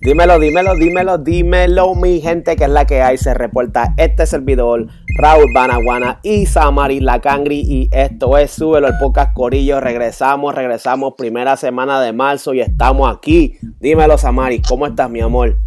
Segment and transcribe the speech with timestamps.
[0.00, 3.18] Dímelo, dímelo, dímelo, dímelo, mi gente, que es la que hay.
[3.18, 4.86] Se reporta este servidor,
[5.18, 7.64] Raúl Banaguana y Samari Lacangri.
[7.66, 9.80] Y esto es Súbelo el Podcast Corillo.
[9.80, 13.58] Regresamos, regresamos, primera semana de marzo y estamos aquí.
[13.80, 15.58] Dímelo, Samari, ¿cómo estás, mi amor?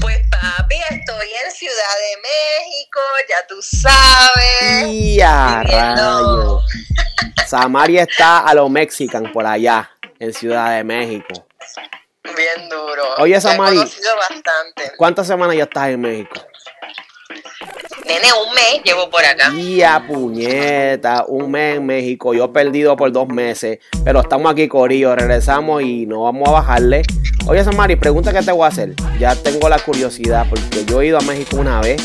[0.00, 4.92] Pues papi, estoy en Ciudad de México, ya tú sabes.
[4.92, 6.62] Y a rayo.
[7.46, 9.88] Samari está a lo mexican por allá,
[10.18, 11.46] en Ciudad de México.
[12.34, 13.02] Bien duro.
[13.18, 13.76] Oye, Samari.
[13.76, 14.92] Bastante.
[14.96, 16.34] ¿Cuántas semanas ya estás en México?
[18.06, 19.52] Nene, un mes llevo por acá.
[19.52, 22.34] Y a puñeta, un mes en México.
[22.34, 23.78] Yo he perdido por dos meses.
[24.04, 25.14] Pero estamos aquí, Corillo.
[25.16, 27.02] Regresamos y no vamos a bajarle.
[27.48, 28.94] Oye, Samari, pregunta que te voy a hacer.
[29.18, 32.00] Ya tengo la curiosidad porque yo he ido a México una vez.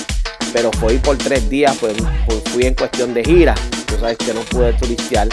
[0.54, 1.94] Pero fui por tres días, pues,
[2.26, 3.56] pues fui en cuestión de gira.
[3.86, 5.30] Tú sabes que no pude turistear.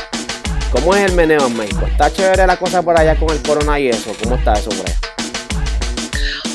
[0.71, 1.87] ¿Cómo es el meneo en México?
[1.87, 4.13] ¿Está chévere la cosa por allá con el corona y eso?
[4.23, 4.99] ¿Cómo está eso por allá?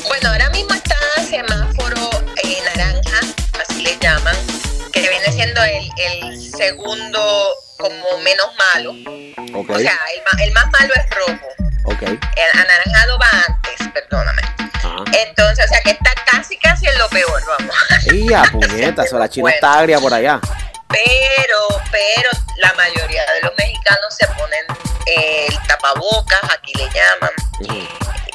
[0.06, 0.96] Bueno, ahora mismo está
[1.28, 2.10] semáforo
[2.44, 3.20] eh, naranja,
[3.60, 4.36] así le llaman,
[4.92, 7.20] que viene siendo el, el segundo
[7.76, 8.92] como menos malo.
[9.52, 11.48] O sea, el, el más malo es rojo.
[11.84, 12.02] ok.
[12.02, 14.42] El anaranjado va antes, perdóname.
[15.26, 17.74] Entonces, o sea que está casi casi en lo peor, vamos.
[18.12, 20.40] Y a puñeta, eso, la china está agria por allá.
[20.94, 21.58] Pero,
[21.90, 24.64] pero la mayoría de los mexicanos se ponen
[25.06, 27.30] eh, el tapabocas, aquí le llaman.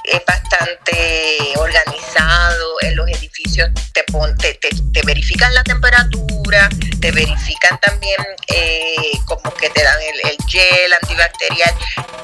[0.03, 6.67] Es bastante organizado, en los edificios te, pon- te, te- te verifican la temperatura,
[6.99, 11.73] te verifican también eh, como que te dan el, el gel antibacterial,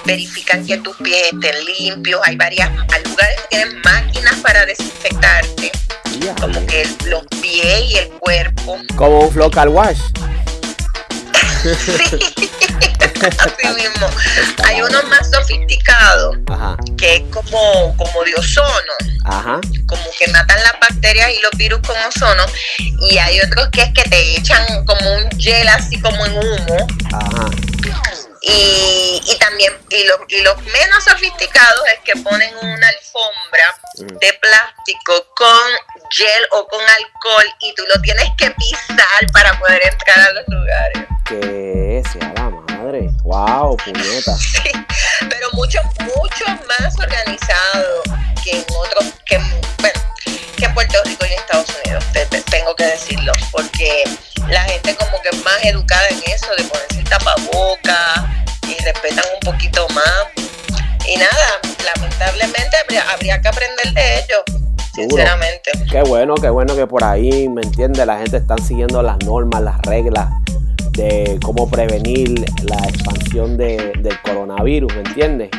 [0.04, 5.72] verifican que tus pies estén limpios, hay varias, hay lugares que tienen máquinas para desinfectarte,
[6.34, 8.78] Como que los pies y el cuerpo.
[8.96, 10.00] Como un local wash.
[11.64, 11.72] Sí,
[13.40, 14.08] así mismo.
[14.66, 18.94] Hay unos más sofisticados Ajá, que es como, como de ozono,
[19.26, 19.60] ajá.
[19.88, 22.46] como que matan las bacterias y los virus con ozono.
[23.10, 26.88] Y hay otros que es que te echan como un gel así como en humo.
[27.14, 27.50] Ajá.
[28.48, 34.08] Y, y también, y los, y los menos sofisticados es que ponen una alfombra Mm.
[34.20, 39.82] de plástico con gel o con alcohol y tú lo tienes que pisar para poder
[39.92, 41.04] entrar a los lugares.
[41.26, 43.10] Que sea la madre.
[43.24, 44.36] Wow, puñeta.
[44.38, 44.72] Sí,
[45.30, 48.04] pero mucho, mucho más organizado
[48.44, 50.00] que en otros, que, en- bueno,
[50.58, 54.04] que en Puerto Rico y en Estados Unidos, te- te- tengo que decirlo, porque
[54.50, 59.26] la gente como que es más educada en eso, de ponerse el tapaboca y respetan
[59.34, 60.26] un poquito más.
[61.08, 64.44] Y nada, lamentablemente habría, habría que aprender de ellos,
[64.96, 65.72] sinceramente.
[65.92, 68.06] Qué bueno, qué bueno que por ahí, ¿me entiendes?
[68.06, 70.30] La gente está siguiendo las normas, las reglas
[70.92, 75.50] de cómo prevenir la expansión de- del coronavirus, ¿me entiendes?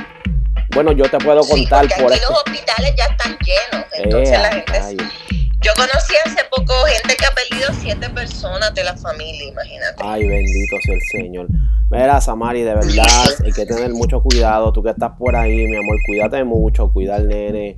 [0.75, 2.33] Bueno, yo te puedo Sí, contar porque por aquí esto.
[2.33, 4.79] los hospitales ya están llenos, entonces Eh, la a gente...
[4.79, 5.13] rayos.
[5.63, 9.95] Yo conocí hace poco gente que ha perdido siete personas de la familia, imagínate.
[9.99, 11.47] Ay, bendito sea el Señor.
[11.91, 13.07] Mira, Samari, de verdad,
[13.45, 14.73] hay que tener mucho cuidado.
[14.73, 17.77] Tú que estás por ahí, mi amor, cuídate mucho, cuida al nene.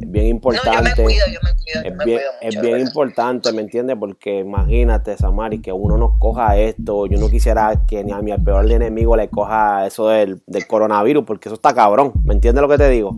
[0.00, 1.02] Es bien No, yo me importante.
[1.02, 2.60] cuido, yo me cuido, yo Es me bien, cuido es mucho.
[2.60, 2.86] bien de verdad.
[2.86, 3.96] importante, ¿me entiendes?
[3.98, 7.06] Porque imagínate, Samari, que uno nos coja esto.
[7.06, 11.24] Yo no quisiera que ni a mi peor enemigo le coja eso del, del coronavirus,
[11.24, 12.12] porque eso está cabrón.
[12.24, 13.16] ¿Me entiendes lo que te digo?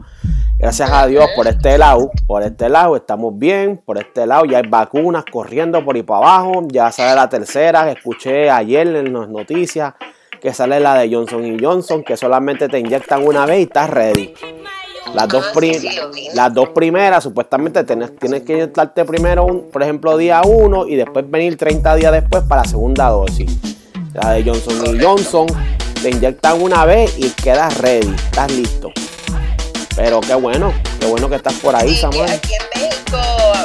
[0.59, 4.59] Gracias a Dios por este lado, por este lado estamos bien, por este lado ya
[4.59, 9.27] hay vacunas corriendo por ahí para abajo, ya sale la tercera, escuché ayer en las
[9.31, 9.95] noticias
[10.39, 14.35] que sale la de Johnson Johnson, que solamente te inyectan una vez y estás ready.
[15.15, 15.61] Las dos, Ah,
[16.13, 20.87] sí, las dos primeras, supuestamente tienes, tienes que inyectarte primero, un, por ejemplo, día 1
[20.87, 23.51] y después venir 30 días después para la segunda dosis.
[24.15, 25.09] La de Johnson y Correcto.
[25.09, 25.47] Johnson
[26.03, 28.91] te inyectan una vez y quedas ready, estás listo.
[29.97, 32.31] Pero qué bueno, qué bueno que estás por ahí, Sí, Samuel.
[32.31, 33.19] aquí en México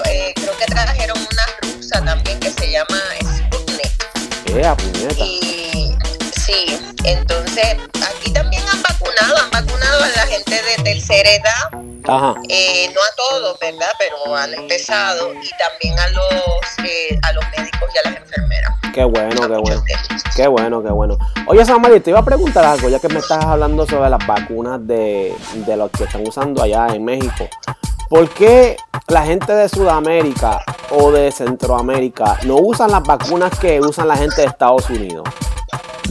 [0.06, 1.44] eh, creo que trajeron una
[1.76, 4.46] rusa también que se llama Sputnik.
[4.76, 5.24] Puñeta.
[5.26, 5.96] Y
[6.36, 7.78] sí, entonces
[8.12, 9.65] aquí también han vacunado, han vacunado
[10.04, 12.36] a la gente de tercera edad, Ajá.
[12.50, 13.88] eh, no a todos, ¿verdad?
[14.00, 18.72] Pero han empezado y también a los, eh, a los médicos y a las enfermeras.
[18.94, 19.84] Qué bueno, A qué bueno.
[20.36, 21.18] Qué bueno, qué bueno.
[21.48, 24.86] Oye, Samuel, te iba a preguntar algo, ya que me estás hablando sobre las vacunas
[24.86, 27.48] de, de los que están usando allá en México.
[28.10, 28.78] ¿Por qué
[29.08, 34.42] la gente de Sudamérica o de Centroamérica no usan las vacunas que usan la gente
[34.42, 35.28] de Estados Unidos?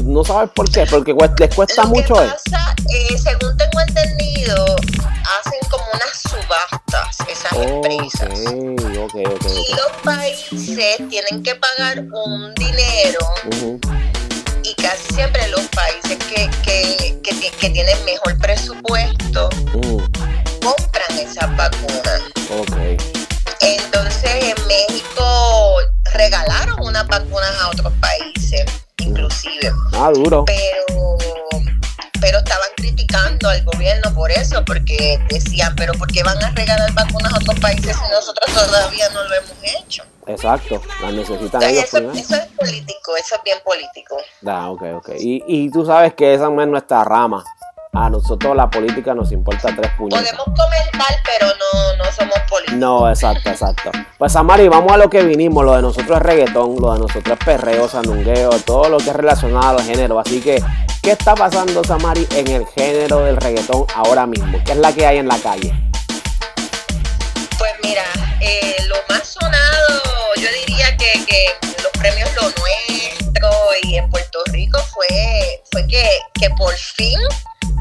[0.02, 0.86] ¿No sabes por qué?
[0.86, 2.14] Porque les cuesta Lo mucho.
[2.14, 2.28] que eh.
[2.50, 8.40] pasa, eh, según tengo entendido, hacen como unas subastas esas empresas.
[8.46, 9.46] Ok, ok, ok.
[9.50, 13.18] Y los países tienen que pagar un dinero
[14.62, 19.48] y casi siempre los países que, que, que, ti- que tienen mejor presupuesto
[20.62, 22.20] compran esas vacunas.
[22.58, 23.00] Ok.
[23.60, 25.76] Entonces en México
[26.12, 28.64] regalaron unas vacunas a otros países,
[29.94, 30.44] Ah, duro.
[30.46, 31.16] Pero
[32.24, 36.90] pero estaban criticando al gobierno por eso, porque decían, pero ¿por qué van a regalar
[36.94, 40.04] vacunas a otros países si nosotros todavía no lo hemos hecho?
[40.26, 42.18] Exacto, las necesitan ellos eso, primero.
[42.18, 44.16] eso es político, eso es bien político.
[44.46, 45.10] Ah, ok, ok.
[45.18, 47.44] Y, y tú sabes que esa no es nuestra rama.
[47.96, 50.20] A nosotros la política nos importa tres puñetas.
[50.20, 52.74] Podemos comentar, pero no, no somos políticos.
[52.76, 53.92] No, exacto, exacto.
[54.18, 55.64] Pues Samari, vamos a lo que vinimos.
[55.64, 59.16] Lo de nosotros es reggaetón, lo de nosotros es perreo, sandungueo, todo lo que es
[59.16, 60.18] relacionado al género.
[60.18, 60.60] Así que,
[61.02, 64.58] ¿qué está pasando, Samari, en el género del reggaetón ahora mismo?
[64.64, 65.72] ¿Qué es la que hay en la calle?
[67.56, 68.02] Pues mira,
[68.40, 70.00] eh, lo más sonado,
[70.36, 71.46] yo diría que, que
[71.80, 73.50] los premios Lo Nuestro
[73.84, 76.08] y en Puerto Rico fue, fue que,
[76.40, 77.20] que por fin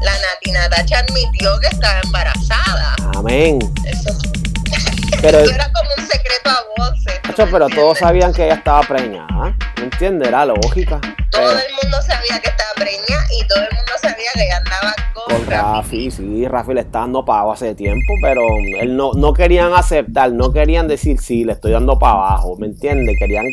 [0.02, 2.96] la Nati Natacha admitió que estaba embarazada.
[3.16, 3.58] Amén.
[3.84, 4.10] Eso,
[5.22, 7.20] Pero, eso era como un secreto a voces.
[7.22, 9.56] ¿tú Nacho, me pero todos sabían que ella estaba preñada.
[9.78, 10.28] ¿Me entiendes?
[10.28, 11.00] Era lógica.
[11.30, 14.56] Todo Pero- el mundo sabía que estaba preñada y todo el mundo sabía que ella
[14.58, 18.42] andaba con, Con Rafi, sí, Rafi le está dando pavo hace tiempo, pero
[18.80, 22.66] él no, no querían aceptar, no querían decir sí, le estoy dando para abajo, ¿me
[22.66, 23.16] entiendes?
[23.18, 23.44] Querían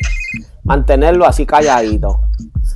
[0.63, 2.19] mantenerlo así calladito.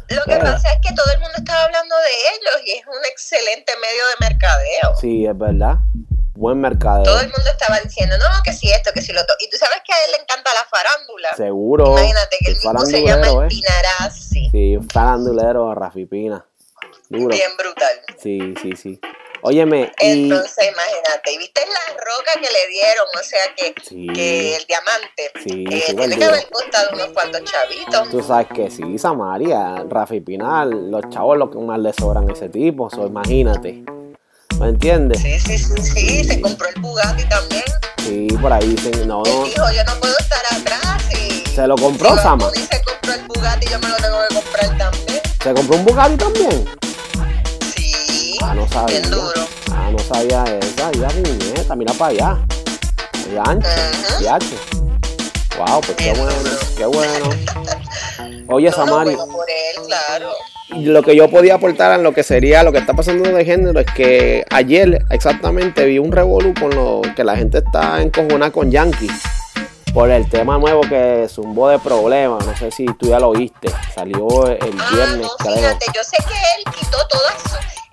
[0.10, 3.06] Lo que pasa es que todo el mundo estaba hablando de ellos y es un
[3.06, 4.96] excelente medio de mercadeo.
[5.00, 5.78] Sí, es verdad.
[6.36, 7.04] Buen mercadeo.
[7.04, 9.36] Todo el mundo estaba diciendo, no, que si esto, que si lo otro.
[9.40, 11.34] Y tú sabes que a él le encanta la farándula.
[11.36, 11.92] Seguro.
[11.92, 13.48] Imagínate que el El mismo se llama el ¿eh?
[13.48, 14.50] Pinarazzi.
[14.52, 16.46] Sí, un farandulero, Rafi Pina.
[17.10, 17.30] Duro.
[17.36, 18.02] Bien brutal.
[18.22, 19.00] Sí, sí, sí.
[19.48, 24.08] Óyeme, y Entonces, imagínate, y viste la roca que le dieron, o sea que, Sí.
[24.12, 28.10] que el diamante Sí, eh, tiene que haber costado unos cuantos chavitos.
[28.10, 32.34] tú sabes que sí, Samaria, Rafi Pina, los chavos lo que más le sobran a
[32.34, 33.84] ese tipo, so, imagínate.
[34.60, 35.22] ¿Me entiendes?
[35.22, 37.64] Sí, sí, sí, sí, se compró el Bugatti también.
[38.00, 39.44] Sí, por ahí dicen, no, Él no.
[39.44, 41.48] dijo, yo no puedo estar atrás y...
[41.52, 42.50] ¿Se lo compró, Sama?
[42.50, 45.22] Se compró el Bugatti, yo me lo tengo que comprar también.
[45.44, 46.66] ¿Se compró un Bugatti también?
[48.48, 49.00] Ah, no sabía.
[49.00, 49.42] bien duro.
[49.72, 50.92] Ah, no sabía esa.
[50.92, 52.38] Ya, niñeta, mira para allá.
[53.34, 53.68] Ya, ancho.
[54.22, 54.56] Ya, ancho.
[55.58, 56.32] Wow, pues qué bueno,
[56.78, 57.30] qué bueno.
[58.50, 60.30] Oye, No, Samari, bueno por él, claro.
[60.76, 63.80] lo que yo podía aportar en lo que sería lo que está pasando de género
[63.80, 68.70] es que ayer exactamente vi un revolú con lo que la gente está encojonada con
[68.70, 69.10] Yankee
[69.94, 72.46] por el tema nuevo que zumbó de problemas.
[72.46, 73.70] No sé si tú ya lo viste.
[73.96, 75.56] Salió el Ah, viernes, no, creo.
[75.56, 77.34] fíjate, yo sé que él quitó todas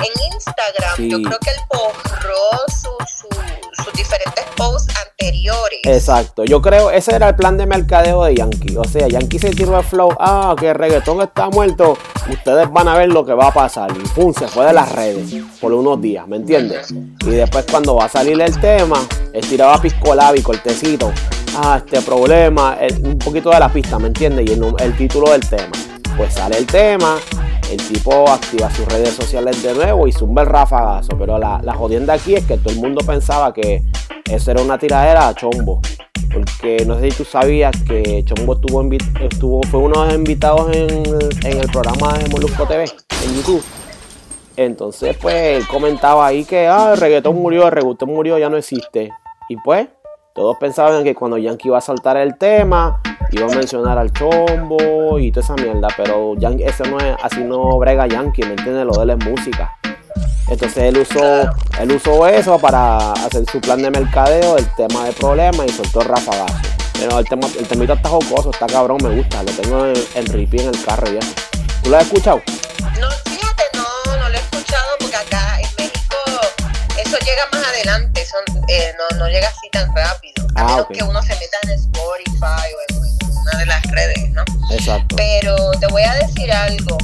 [0.03, 1.11] en Instagram, Sí.
[1.11, 5.81] yo creo que él borró su- su- sus diferentes posts anteriores.
[5.85, 8.77] Exacto, yo creo ese era el plan de mercadeo de Yankee.
[8.77, 11.97] O sea, Yankee se tiró el flow, ah, que el reggaetón está muerto,
[12.31, 13.91] ustedes van a ver lo que va a pasar.
[13.97, 16.91] Y pum, se fue de las redes por unos días, ¿me entiendes?
[16.91, 18.99] Y después cuando va a salir el tema,
[19.33, 21.13] él tiraba piscolab y cortecito.
[21.57, 24.47] Ah, este problema, el- un poquito de la pista, ¿me entiendes?
[24.49, 24.53] Y
[24.83, 25.73] el título del tema.
[26.17, 27.19] Pues sale el tema,
[27.73, 31.17] el tipo activa sus redes sociales de nuevo y zumba el rafagazo.
[31.19, 33.83] Pero la, la jodienda aquí es que todo el mundo pensaba que
[34.31, 35.81] eso era una tiradera a Chombo.
[36.33, 38.59] Porque no sé si tú sabías que Chombo
[39.21, 40.91] estuvo, fue uno de los invitados en,
[41.45, 43.65] en el programa de Molusco TV, en YouTube.
[44.57, 48.59] Entonces, pues, él comentaba ahí que ah, el reggaetón murió, el reggaetón murió, ya no
[48.59, 49.11] existe.
[49.49, 49.89] Y pues,
[50.35, 55.19] todos pensaban que cuando Yankee iba a saltar el tema, iba a mencionar al chombo
[55.19, 55.89] y toda esa mierda.
[55.97, 58.87] Pero Yankee, ese no es, así no brega Yankee, ¿me entiendes?
[58.87, 59.77] Lo de él es música.
[60.49, 61.43] Entonces él usó,
[61.81, 66.01] él usó eso para hacer su plan de mercadeo, el tema de problemas y soltó
[66.01, 66.57] rafagazo.
[66.99, 70.31] Pero el tema, el temita está jocoso, está cabrón, me gusta, lo tengo en, en
[70.31, 71.29] en el carro viejo.
[71.83, 72.43] ¿Tú lo has escuchado?
[73.01, 73.32] No,
[77.91, 80.47] adelante, son, eh, no, no llega así tan rápido.
[80.57, 83.03] A Ah, menos que uno se meta en Spotify o en,
[83.43, 84.45] una de las redes, ¿no?
[84.71, 85.17] Exacto.
[85.17, 86.97] Pero te voy a decir algo.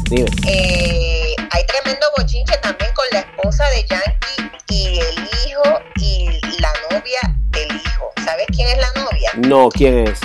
[0.47, 5.63] Eh, hay tremendo bochinche también con la esposa de Yankee y el hijo
[5.97, 6.29] y
[6.61, 7.21] la novia
[7.51, 8.13] del hijo.
[8.25, 9.31] ¿Sabes quién es la novia?
[9.37, 10.21] No, ¿quién es?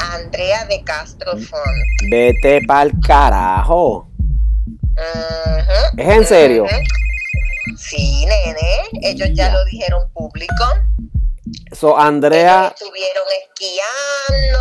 [0.00, 2.10] Andrea de Castro Font.
[2.10, 4.08] Vete pa'l carajo.
[5.96, 6.64] ¿Es en serio?
[6.64, 6.74] ujú.
[7.76, 8.82] Sí, nene.
[9.02, 9.52] Ellos ya Ya.
[9.52, 10.64] lo dijeron público.
[11.72, 14.60] So, Ellos Andrea, estuvieron esquiando.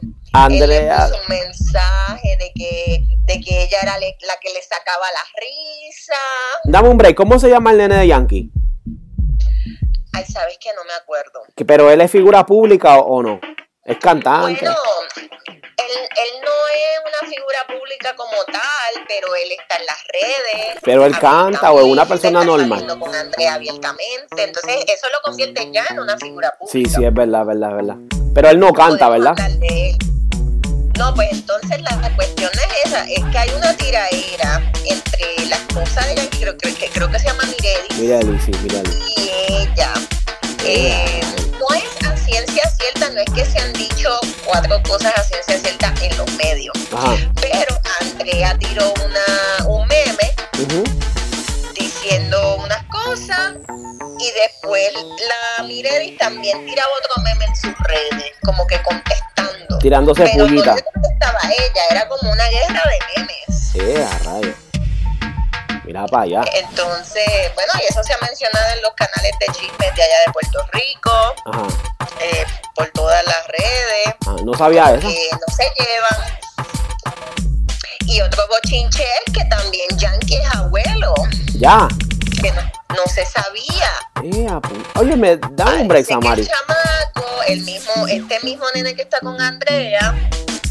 [0.00, 4.48] Él le Andrea, puso un mensaje de que, de que ella era le- la que
[4.52, 6.14] le sacaba la risa.
[6.64, 8.50] dame un break, ¿cómo se llama el nene de Yankee?
[10.14, 11.42] Ay, sabes que no me acuerdo.
[11.66, 13.40] Pero él es figura pública o, o no?
[13.84, 14.60] Es cantante.
[14.60, 14.76] Bueno,
[15.16, 20.78] él, él no es una figura pública como tal, pero él está en las redes.
[20.82, 22.86] Pero él canta o es una persona normal.
[22.98, 24.44] con Andrea abiertamente.
[24.44, 26.98] Entonces, eso lo convierte ya en una figura Sí, pública.
[26.98, 27.96] sí, es verdad, verdad, verdad.
[28.34, 29.34] Pero él no canta, ¿verdad?
[30.98, 35.56] No, pues entonces la, la cuestión es esa, es que hay una tiraera entre la
[35.56, 38.90] esposa de ella, que creo, que creo que se llama Miredi, Mireli, sí, Mireli.
[39.16, 39.92] y ella.
[40.64, 41.20] Eh,
[41.58, 42.01] no es
[42.32, 44.08] ciencia cierta, no es que se han dicho
[44.46, 47.14] cuatro cosas a ciencia cierta en los medios, Ajá.
[47.40, 50.34] pero Andrea tiró una, un meme
[51.74, 53.54] diciendo unas cosas
[54.18, 54.90] y después
[55.58, 59.78] la Miredi también tiraba otro meme en sus redes, como que contestando.
[59.78, 60.76] Tirándose Pero no pullita.
[60.94, 63.74] contestaba ella, era como una guerra de memes.
[63.74, 64.54] Eh, a rayos.
[65.84, 66.44] Mira para allá.
[66.54, 67.24] Entonces,
[67.54, 70.58] bueno, y eso se ha mencionado en los canales de chismes de allá de Puerto
[70.72, 71.10] Rico,
[71.46, 71.66] Ajá.
[72.20, 75.08] eh, por todas las redes, Ah, no sabía eso.
[75.08, 76.38] que no se llevan.
[78.06, 81.14] Y otro bochinche es que también Yankee es abuelo,
[81.54, 81.88] Ya.
[82.40, 84.60] que no, no se sabía.
[84.96, 86.42] Oye, me da un break, Samari.
[86.42, 90.14] el chamaco, el mismo, este mismo nene que está con Andrea,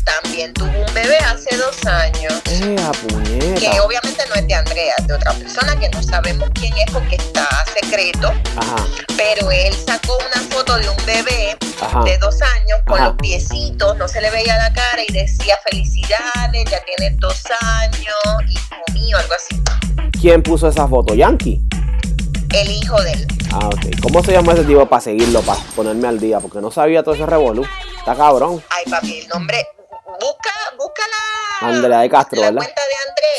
[0.06, 2.34] también tuvo un bebé hace dos años.
[2.34, 2.92] A
[3.60, 7.48] que obviamente de Andrea, de otra persona que no sabemos quién es porque está
[7.80, 8.76] secreto, Ajá,
[9.18, 12.04] pero él sacó una foto de un bebé ajá.
[12.04, 13.08] de dos años con Ajá.
[13.10, 18.16] los piecitos, no se le veía la cara y decía felicidades, ya tienes dos años,
[18.50, 19.62] hijo mío, algo así.
[20.20, 21.14] ¿Quién puso esa foto?
[21.16, 21.62] ¿Yankee?
[22.54, 23.28] El hijo de él.
[23.54, 24.02] Ah, ok.
[24.02, 26.40] ¿Cómo se llama ese tipo para seguirlo, para ponerme al día?
[26.40, 27.66] Porque no sabía todo ese revolú.
[27.98, 28.62] Está cabrón.
[28.70, 29.66] Ay, papi, el nombre,
[30.20, 31.02] busca, busca
[31.62, 32.62] la, Andrea de Castro, la ¿verdad?
[32.64, 32.92] cuenta de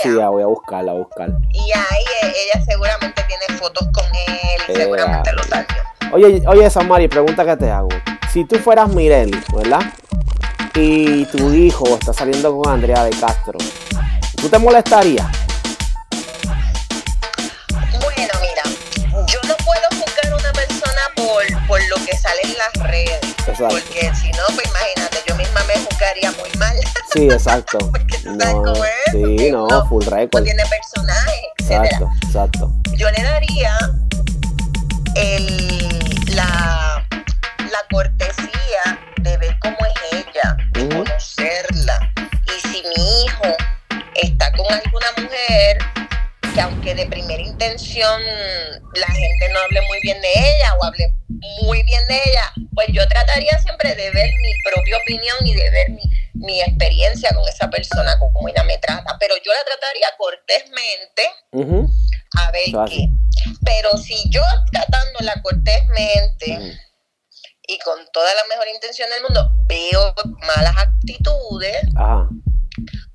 [0.02, 0.24] Sí, Andrea.
[0.24, 1.28] ya voy a buscarla, a buscar.
[1.52, 5.66] Y ahí eh, ella seguramente tiene fotos con él, seguramente lo salió.
[6.12, 7.88] Oye, oye, Samari, pregunta que te hago.
[8.32, 9.80] Si tú fueras Mireli, ¿verdad?
[10.74, 13.58] Y tu hijo está saliendo con Andrea de Castro,
[14.40, 15.26] ¿tú te molestarías?
[18.00, 18.62] Bueno, mira,
[19.26, 23.31] yo no puedo juzgar a una persona por, por lo que sale en las redes.
[23.46, 23.68] Exacto.
[23.68, 26.76] Porque si no, pues imagínate, yo misma me juzgaría muy mal.
[27.12, 27.78] Sí, exacto.
[27.90, 30.44] Porque tú sabes cómo es, sí, porque no, uno full no record.
[30.44, 31.84] tiene personaje, etcétera.
[31.84, 32.72] Exacto, exacto.
[32.96, 33.76] Yo le daría
[35.16, 37.06] el, la,
[37.58, 42.12] la cortesía de ver cómo es ella, de conocerla.
[42.46, 43.56] Y si mi hijo
[44.14, 45.78] está con alguna mujer
[46.54, 48.22] que aunque de primera intención
[48.94, 51.12] la gente no hable muy bien de ella o hable
[51.62, 55.70] muy bien de ella, pues yo trataría siempre de ver mi propia opinión y de
[55.70, 56.02] ver mi,
[56.34, 59.16] mi experiencia con esa persona, cómo ella me trata.
[59.18, 61.22] Pero yo la trataría cortésmente
[62.38, 63.08] a ver qué.
[63.64, 66.78] Pero si yo tratándola cortésmente
[67.66, 70.14] y con toda la mejor intención del mundo veo
[70.46, 72.28] malas actitudes, Ajá,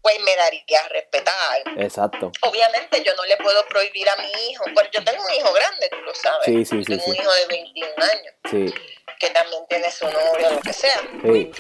[0.08, 1.64] pues me daría a respetar.
[1.84, 2.32] exacto.
[2.44, 5.90] Obviamente yo no le puedo prohibir a mi hijo, pero yo tengo un hijo grande,
[5.90, 6.46] tú lo sabes.
[6.46, 8.74] Sí, sí, sí, tengo un hijo de 21 años Sí,
[9.20, 11.02] que también tiene su novio, lo que sea.
[11.24, 11.52] sí.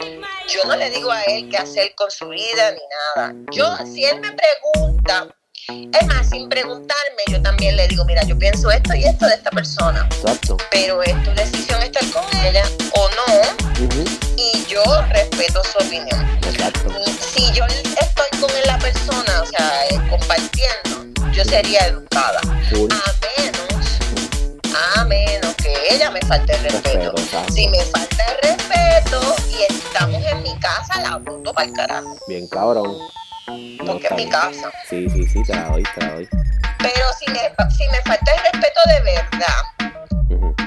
[0.47, 2.81] Yo no le digo a él qué hacer con su vida ni
[3.17, 3.33] nada.
[3.51, 5.27] Yo, si él me pregunta,
[5.67, 9.33] es más, sin preguntarme, yo también le digo, mira, yo pienso esto y esto de
[9.33, 10.55] esta persona, Exacto.
[10.71, 12.63] pero es tu decisión estar con ella
[12.95, 13.41] o no,
[13.85, 14.05] Ujú,
[14.37, 16.39] y yo respeto su opinión.
[16.47, 16.87] Exacto.
[17.37, 23.99] Si yo estoy con la persona, o sea, eh, compartiendo, yo sería educada, a menos,
[24.95, 27.13] a menos que ella me falte el respeto.
[27.53, 32.17] Si me falta el respeto y estamos en mi casa, la boto para el carajo,
[32.27, 32.97] Bien cabrón.
[33.47, 34.71] No, porque es mi casa.
[34.89, 36.27] Sí, sí, sí, te la doy, te la doy.
[36.79, 37.39] Pero si me,
[37.69, 39.63] si me falta el respeto de verdad,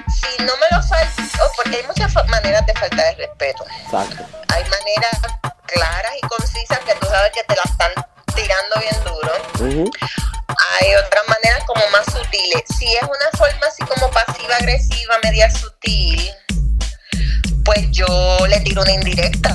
[0.09, 3.67] si no me lo falta, oh, porque hay muchas maneras de faltar el respeto.
[3.85, 4.25] Exacto.
[4.55, 5.21] Hay maneras
[5.73, 7.93] claras y concisas que tú sabes que te la están
[8.35, 9.33] tirando bien duro.
[10.81, 12.62] Hay otras maneras como más sutiles.
[12.77, 16.31] Si es una forma así como pasiva-agresiva, media sutil,
[17.65, 18.07] pues yo
[18.49, 19.53] le tiro una indirecta.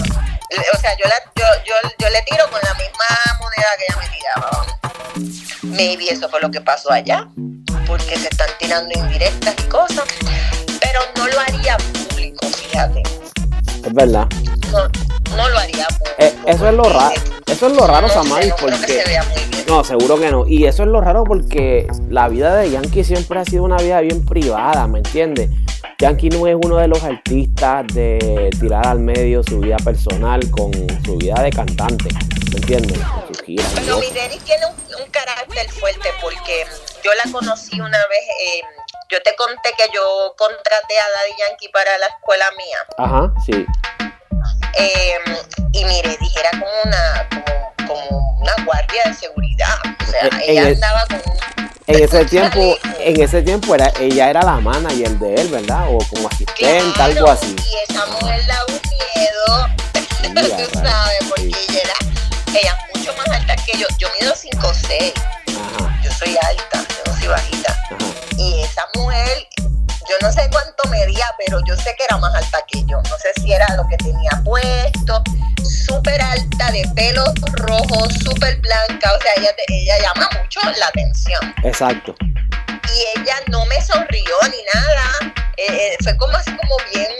[0.73, 3.97] O sea, yo, la, yo, yo, yo le tiro con la misma moneda que ella
[3.99, 4.65] me tiraba.
[5.63, 7.27] Maybe eso fue lo que pasó allá,
[7.87, 10.05] porque se están tirando indirectas y cosas,
[10.79, 13.03] pero no lo haría público, fíjate.
[13.83, 14.27] Es verdad.
[14.71, 14.89] No,
[15.45, 16.15] no lo haría público.
[16.17, 17.15] Eh, eso es lo raro.
[17.47, 19.01] Eso es lo raro, Samari, no creo que porque.
[19.03, 19.65] se vea muy bien.
[19.67, 20.45] No, seguro que no.
[20.47, 23.99] Y eso es lo raro porque la vida de Yankee siempre ha sido una vida
[24.01, 25.49] bien privada, ¿me entiendes?
[25.99, 30.71] Yankee no es uno de los artistas de tirar al medio su vida personal con
[31.05, 32.09] su vida de cantante,
[32.51, 32.99] ¿me entiendes?
[32.99, 36.65] Con sus giras Pero tiene un, un carácter fuerte porque
[37.03, 38.23] yo la conocí una vez.
[38.47, 38.61] eh,
[39.09, 42.77] yo te conté que yo contraté a Daddy Yankee para la escuela mía.
[42.97, 43.65] Ajá, sí.
[44.77, 45.13] Eh,
[45.71, 49.75] y mire, dijera como una, como, como una guardia de seguridad.
[50.07, 51.21] O sea, En- ella es- andaba con
[51.87, 55.85] En ese tiempo, en ese tiempo era, ella era la manager de él, ¿verdad?
[55.89, 57.55] O como asistente, algo así.
[57.59, 59.67] Y esa mujer da un miedo,
[60.33, 61.55] Mira, tú sabes, porque Sí.
[61.69, 63.85] ella era, ella es mucho más alta que yo.
[63.99, 65.13] Yo mido 5'6,
[65.47, 67.71] Ajá, yo soy alta, yo no soy bajita.
[67.71, 67.97] ajá.
[68.37, 69.47] Y esa mujer,
[70.07, 73.01] yo no sé cuánto medía, pero yo sé que era más alta que yo.
[73.01, 75.23] No sé si era lo que tenía puesto,
[75.63, 79.13] súper alta, de pelos rojos, súper blanca.
[79.13, 81.41] O sea, ella, ella llama mucho la atención.
[81.63, 82.15] Exacto.
[82.21, 85.33] y ella no me sonrió ni nada.
[85.57, 87.11] Eh, eh, fue como así como bien,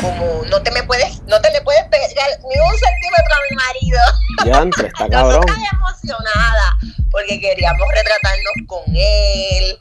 [0.00, 2.08] como no te me puedes, no te le puedes pegar
[2.40, 4.00] ni un centímetro a mi marido.
[4.44, 5.40] Diantre, está cabrón.
[5.46, 6.78] Nosotras emocionada
[7.10, 9.78] porque queríamos retratarnos con él,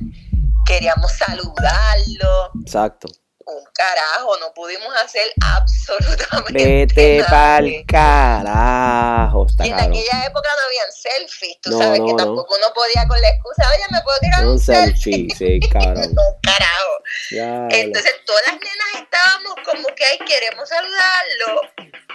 [0.67, 2.51] queríamos saludarlo.
[2.61, 3.07] Exacto.
[3.49, 6.51] Un carajo, no pudimos hacer absolutamente
[6.85, 7.29] Vete nada.
[7.29, 9.91] pa'l carajo, está Y en cabrón.
[9.97, 12.17] aquella época no habían selfies, tú No, sabes no, que no.
[12.17, 16.11] tampoco uno podía con la excusa, oye, me puedo tirar un, Un selfie, sí, cabrón.
[16.13, 16.91] no, carajo.
[17.31, 21.61] Ya, Entonces todas las nenas estábamos como que ay queremos saludarlo,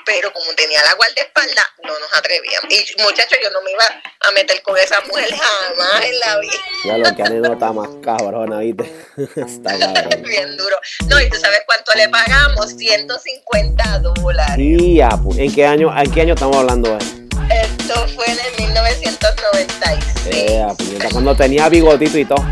[0.05, 2.71] pero como tenía la guardaespaldas, no nos atrevíamos.
[2.73, 3.85] Y muchachos, yo no me iba
[4.21, 6.53] a meter con esa mujer jamás en la vida.
[6.85, 8.85] ya lo que anécdota más cabrona, ¿viste?
[9.37, 10.23] está cabrón.
[10.23, 10.77] Bien duro.
[11.09, 14.57] No, y tú sabes cuánto le pagamos, 150 dólares.
[14.57, 18.09] Pu- ¿en qué año, en qué año estamos hablando esto?
[18.15, 19.99] Fue en el 1996.
[20.27, 22.45] Eh, puñeta, cuando tenía bigotito y todo.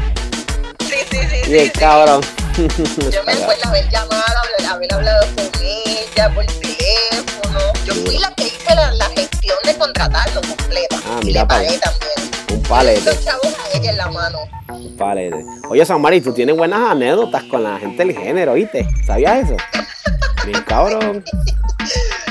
[0.81, 1.41] Sí, sí, sí.
[1.45, 1.71] Sí, sí.
[1.79, 2.21] cabrón.
[3.11, 7.30] Yo me acuerdo haber llamado, haber, haber hablado con ella por teléfono.
[8.05, 10.97] Fui la que hice la, la gestión de contratarlo completa.
[11.07, 12.31] Ah, mira le pa' pagué también.
[12.53, 13.05] Un palete.
[13.05, 14.39] Los chavos a ella en la mano.
[14.69, 15.45] Un palete.
[15.69, 18.87] Oye, Samari, tú tienes buenas anécdotas con la gente del género, ¿viste?
[19.07, 19.57] ¿Sabías eso?
[20.45, 21.25] Bien cabrón.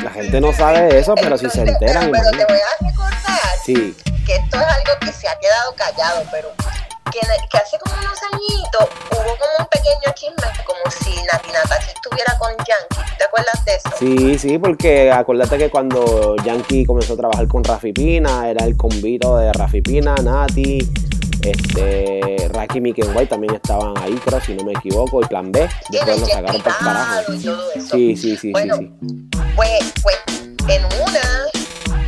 [0.04, 3.20] La gente no sabe eso, pero si se enteran, pero, pero te voy a recordar
[3.66, 3.96] Sí,
[4.26, 6.54] que esto es algo que se ha quedado callado, pero
[7.12, 11.50] que, que hace como unos añitos hubo como un pequeño chisme, como si Nati
[11.94, 13.12] estuviera con Yankee.
[13.18, 13.90] ¿Te acuerdas de eso?
[13.98, 18.78] sí, sí, porque acuérdate que cuando Yankee comenzó a trabajar con Rafi Pina, era el
[18.78, 20.80] convito de Rafi Pina, Nati,
[21.44, 25.68] este, Raki Miken White también estaban ahí, creo, si no me equivoco, y Plan B,
[25.90, 27.34] Y después el lo sacaron carajo.
[27.34, 27.96] y todo eso.
[27.96, 29.18] Sí, sí, sí, Bueno, sí, sí.
[29.56, 30.18] Pues, pues
[30.68, 31.46] en una,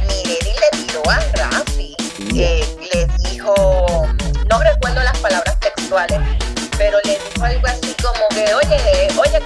[0.08, 1.96] Mireli le tiró a Rafi,
[2.36, 3.54] eh, le dijo,
[6.78, 9.40] pero le dijo algo así como que, oye, oye,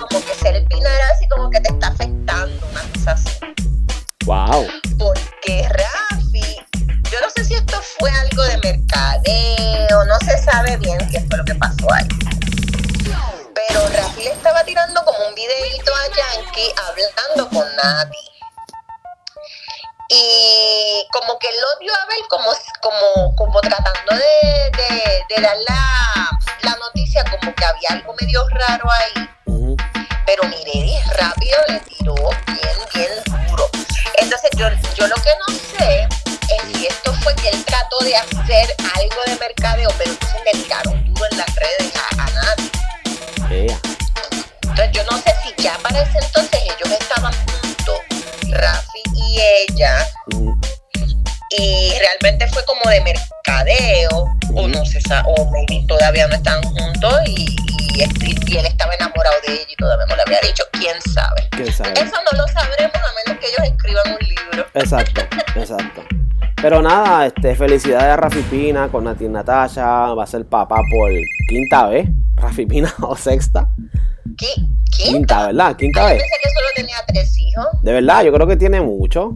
[66.87, 70.13] nada, este, felicidades a Rafi Pina con Nati Natasha.
[70.13, 71.11] Va a ser papá por
[71.49, 72.07] quinta vez.
[72.35, 73.69] Rafi Pina o sexta.
[74.37, 74.47] ¿Qué?
[74.95, 75.45] Quinta, ¿Quinta?
[75.47, 75.75] ¿verdad?
[75.75, 76.23] Quinta Ay, yo vez.
[76.23, 77.65] pensé que solo tenía tres hijos.
[77.81, 79.33] De verdad, yo creo que tiene mucho.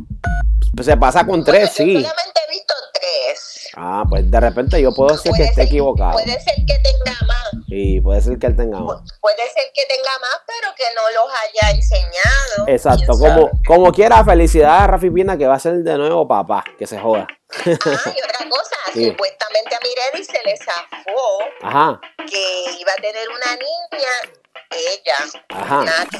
[0.75, 1.93] Pues se pasa con tres, Bueno, sí.
[1.95, 3.69] Yo solamente he visto tres.
[3.75, 6.13] Ah, pues de repente yo puedo ser que esté equivocado.
[6.13, 7.49] puede ser que tenga más.
[7.67, 8.97] Y puede ser que él tenga más.
[8.97, 12.67] Pu- Puede ser que tenga más, pero que no los haya enseñado.
[12.67, 13.51] Exacto, ¿Quién como, sabe?
[13.67, 16.97] como quiera, felicidades a Rafi Pina que va a ser de nuevo papá, que se
[16.99, 17.27] joda.
[17.65, 19.05] Ah, y otra cosa, Sí.
[19.09, 24.35] supuestamente a Miredi se le zafó Ajá, que iba a tener una niña,
[24.71, 25.17] ella,
[25.49, 25.83] Ajá.
[25.83, 26.17] Nati.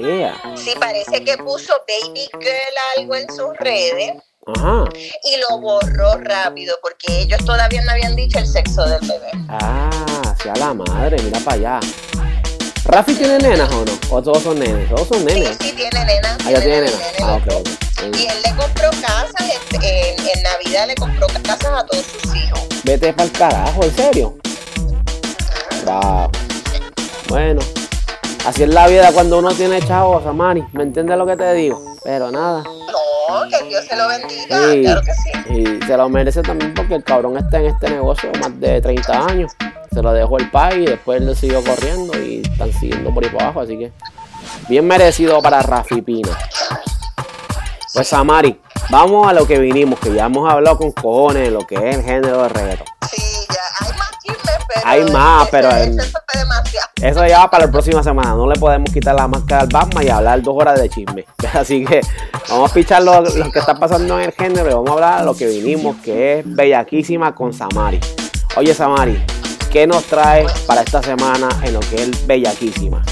[0.00, 4.14] yeah, Sí, parece que puso baby girl algo en sus redes
[4.56, 4.84] ajá.
[5.24, 9.30] y lo borró rápido porque ellos todavía no habían dicho el sexo del bebé.
[9.48, 11.80] Ah, sea la madre, mira para allá.
[12.92, 13.92] ¿Rafi tiene nenas o no?
[14.10, 14.86] ¿O todos son nenes?
[14.90, 15.56] Todos son Sí, nenes.
[15.62, 16.36] sí, tiene nena.
[16.44, 17.12] Ah, ya tiene nena, nenas.
[17.18, 18.16] nena, Ah, ok, ok.
[18.18, 22.36] Y él le compró casas, este, en, en Navidad le compró casas a todos sus
[22.36, 22.60] hijos.
[22.84, 24.34] Vete para el carajo, ¿en serio?
[25.84, 26.30] Bravo.
[27.28, 27.60] Bueno,
[28.44, 30.64] Así es la vida cuando uno tiene chavos, Samari.
[30.72, 31.80] ¿Me entiendes lo que te digo?
[32.02, 32.64] Pero nada.
[32.64, 32.72] No,
[33.50, 35.30] que Dios se lo bendiga, Y, claro que sí.
[35.80, 39.26] y se lo merece también porque el cabrón está en este negocio más de 30
[39.26, 39.52] años.
[39.92, 43.30] Se lo dejó el país y después él siguió corriendo y están siguiendo por ahí
[43.30, 43.60] para abajo.
[43.60, 43.92] Así que
[44.68, 46.30] bien merecido para Rafi Pina.
[47.94, 48.58] Pues Samari,
[48.90, 51.96] vamos a lo que vinimos, que ya hemos hablado con cojones de lo que es
[51.96, 52.86] el género de reggaeton.
[53.10, 54.01] Sí, ya hay.
[54.84, 55.68] Hay más, pero.
[57.02, 58.30] Eso ya va para la próxima semana.
[58.30, 61.24] No le podemos quitar la máscara al Batman y hablar dos horas de chisme.
[61.52, 62.00] Así que
[62.48, 65.20] vamos a pichar lo, lo que está pasando en el género y vamos a hablar
[65.20, 68.00] de lo que vinimos, que es bellaquísima con Samari.
[68.56, 69.24] Oye, Samari,
[69.70, 73.02] ¿qué nos trae para esta semana en lo que es bellaquísima?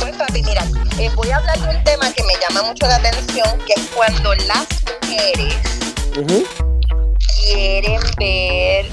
[0.00, 0.64] Pues papi, mira,
[0.98, 3.88] eh, voy a hablar de un tema que me llama mucho la atención, que es
[3.94, 4.66] cuando las
[5.02, 5.54] mujeres
[7.36, 8.86] quieren ver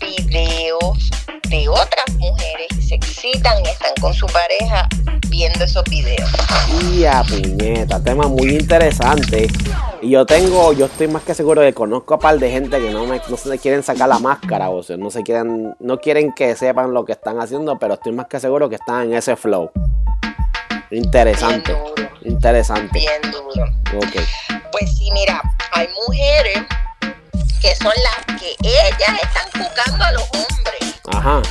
[0.00, 1.29] videos de
[1.70, 4.88] otras mujeres se excitan y están con su pareja
[5.28, 6.28] viendo esos videos.
[6.92, 9.48] Y a puñeta, tema muy interesante.
[10.02, 12.80] Y yo tengo, yo estoy más que seguro de que conozco a par de gente
[12.80, 15.98] que no, me, no se quieren sacar la máscara, o sea, no se quieren, no
[16.00, 19.14] quieren que sepan lo que están haciendo, pero estoy más que seguro que están en
[19.14, 19.70] ese flow.
[20.90, 22.98] Interesante, Bien duro, interesante.
[22.98, 23.64] bien duro.
[23.98, 24.16] Ok.
[24.72, 25.40] Pues sí, mira,
[25.72, 26.58] hay mujeres
[27.60, 31.42] que son las que ellas están jugando a los hombres Ajá.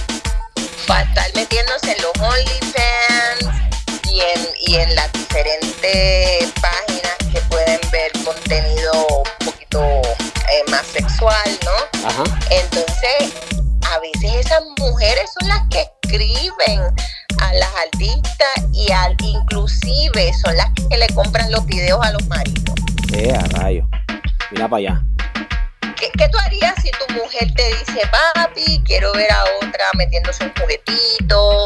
[0.88, 3.70] para estar metiéndose en los OnlyFans
[4.12, 10.86] y en, y en las diferentes páginas que pueden ver contenido un poquito eh, más
[10.88, 12.08] sexual, ¿no?
[12.08, 12.24] Ajá.
[12.50, 13.34] Entonces,
[13.88, 16.82] a veces esas mujeres son las que escriben
[17.40, 22.26] a las artistas y al, inclusive son las que le compran los videos a los
[22.28, 22.76] maridos.
[23.14, 23.88] Eh, a rayo.
[24.52, 25.04] Mira para allá.
[26.00, 28.02] ¿Qué, tú harías si tu mujer te dice,
[28.36, 31.66] papi, quiero ver a otra metiéndose un juguetito?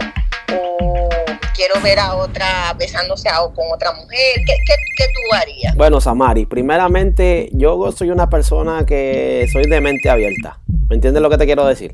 [0.56, 1.10] O
[1.56, 4.36] quiero ver a otra besándose a- con otra mujer.
[4.46, 5.76] ¿Qué, qué, qué tú harías?
[5.76, 10.60] Bueno, Samari, primeramente, yo soy una persona que soy de mente abierta.
[10.90, 11.92] ¿Me entiendes lo que te quiero decir?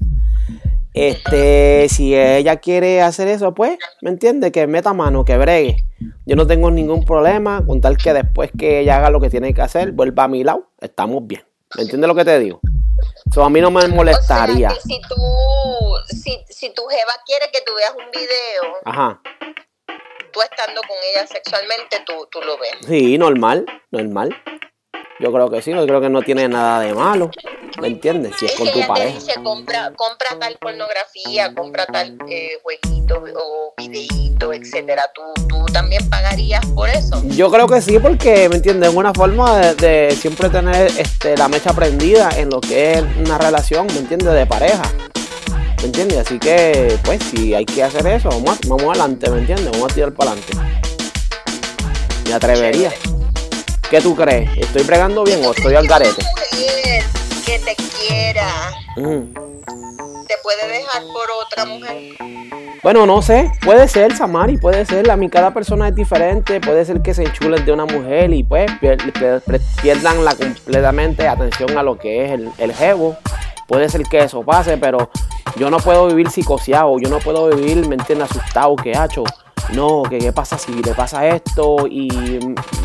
[0.94, 4.52] Este, si ella quiere hacer eso, pues, ¿me entiendes?
[4.52, 5.84] Que meta mano, que bregue.
[6.26, 9.54] Yo no tengo ningún problema con tal que después que ella haga lo que tiene
[9.54, 11.42] que hacer, vuelva a mi lado, estamos bien.
[11.76, 12.60] ¿Me entiendes lo que te digo?
[13.30, 14.70] Eso a mí no me molestaría.
[14.70, 15.16] O sea, que si tú,
[16.08, 19.22] si, si tu jeva quiere que tú veas un video, Ajá.
[20.34, 22.72] tú estando con ella sexualmente, tú, tú lo ves.
[22.88, 24.36] Sí, normal, normal.
[25.20, 27.30] Yo creo que sí, yo creo que no tiene nada de malo.
[27.82, 28.36] ¿Me entiendes?
[28.40, 29.16] Si es Es con tu pareja.
[29.16, 35.04] dice, compra, compra tal pornografía, compra tal eh, jueguito o videíto, etcétera.
[35.14, 37.22] ¿Tú, tú también pagarías por eso.
[37.26, 38.92] Yo creo que sí, porque, ¿me entiendes?
[38.92, 43.04] Es una forma de, de siempre tener este, la mecha prendida en lo que es
[43.18, 44.34] una relación, ¿me entiendes?
[44.34, 44.84] De pareja.
[45.80, 46.20] ¿Me entiendes?
[46.20, 49.70] Así que, pues, si hay que hacer eso, vamos, vamos adelante, ¿me entiendes?
[49.72, 50.54] Vamos a tirar para adelante.
[52.26, 52.94] Me atrevería.
[53.90, 54.50] ¿Qué tú crees?
[54.58, 56.22] ¿Estoy pregando bien o estoy al garete?
[56.52, 57.04] Mujer
[57.46, 58.48] que te quiera
[58.96, 59.34] Mm.
[60.28, 62.14] te puede dejar por otra mujer.
[62.84, 65.10] Bueno, no sé, puede ser, Samari, puede ser.
[65.10, 66.62] A mí cada persona es diferente.
[66.62, 70.36] Puede ser que se enchulen de una mujer y pues pier- pier- pier- pierdan la
[70.36, 73.18] completamente atención a lo que es el, el jevo.
[73.68, 75.10] Puede ser que eso pase, pero
[75.58, 76.98] yo no puedo vivir psicoseado.
[77.00, 78.30] Yo no puedo vivir, ¿me entiendes?
[78.32, 79.24] Asustado, que hacho.
[79.74, 82.10] No, que qué pasa si le pasa esto y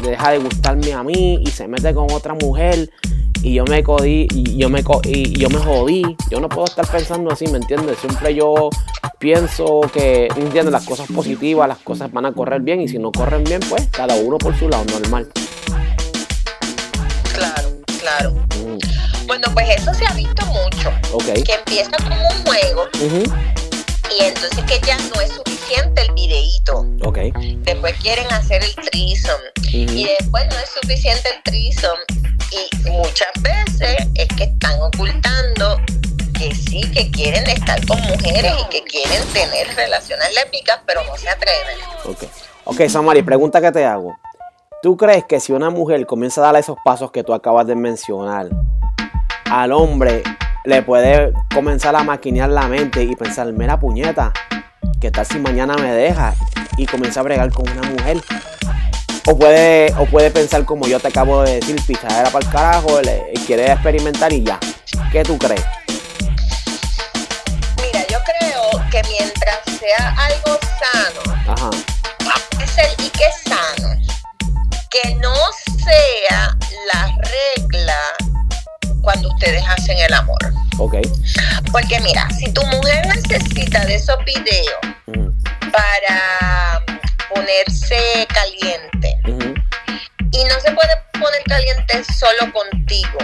[0.03, 2.91] deja de gustarme a mí y se mete con otra mujer
[3.43, 6.03] y yo me codí y yo me co- y yo me jodí.
[6.31, 7.99] Yo no puedo estar pensando así, ¿me entiendes?
[7.99, 8.71] Siempre yo
[9.19, 10.73] pienso que, ¿entiendes?
[10.73, 13.87] Las cosas positivas, las cosas van a correr bien y si no corren bien, pues
[13.91, 15.29] cada uno por su lado, normal.
[17.35, 17.69] Claro,
[18.01, 18.31] claro.
[18.33, 20.91] Mm, Bueno, pues eso se ha visto mucho.
[21.43, 22.83] Que empieza como un juego
[24.11, 26.87] y entonces que ya no es suficiente el videíto.
[27.05, 27.19] Ok.
[27.65, 32.01] Después quieren hacer el threesome y después no es suficiente el threesome
[32.51, 35.81] y muchas veces es que están ocultando
[36.39, 41.17] que sí, que quieren estar con mujeres y que quieren tener relaciones lésbicas, pero no
[41.17, 41.79] se atreven.
[42.05, 42.25] Ok.
[42.67, 44.17] Ok, Samari, pregunta que te hago.
[44.83, 47.75] ¿Tú crees que si una mujer comienza a dar esos pasos que tú acabas de
[47.75, 48.49] mencionar,
[49.51, 50.23] al hombre
[50.65, 54.33] le puede comenzar a maquinear la mente y pensar, mira puñeta,
[54.99, 56.35] ¿qué tal si mañana me deja
[56.79, 58.23] y comienza a bregar con una mujer?
[59.27, 63.01] O puede, o puede pensar como yo te acabo de decir, pichadera para el carajo,
[63.03, 64.59] le, quiere experimentar y ya.
[65.13, 65.65] ¿Qué tú crees?
[67.83, 71.71] Mira, yo creo que mientras sea algo sano, Ajá.
[72.63, 73.95] es el y que sano,
[74.91, 75.35] que no
[75.85, 76.57] sea
[76.93, 77.17] la
[77.57, 78.34] regla
[79.05, 80.39] cuando ustedes hacen el amor.
[80.79, 80.97] Ok.
[81.71, 84.79] Porque mira, si tu mujer necesita de esos videos
[85.71, 86.83] para
[87.33, 89.21] ponerse caliente,
[90.35, 93.19] y no se puede poner caliente solo contigo.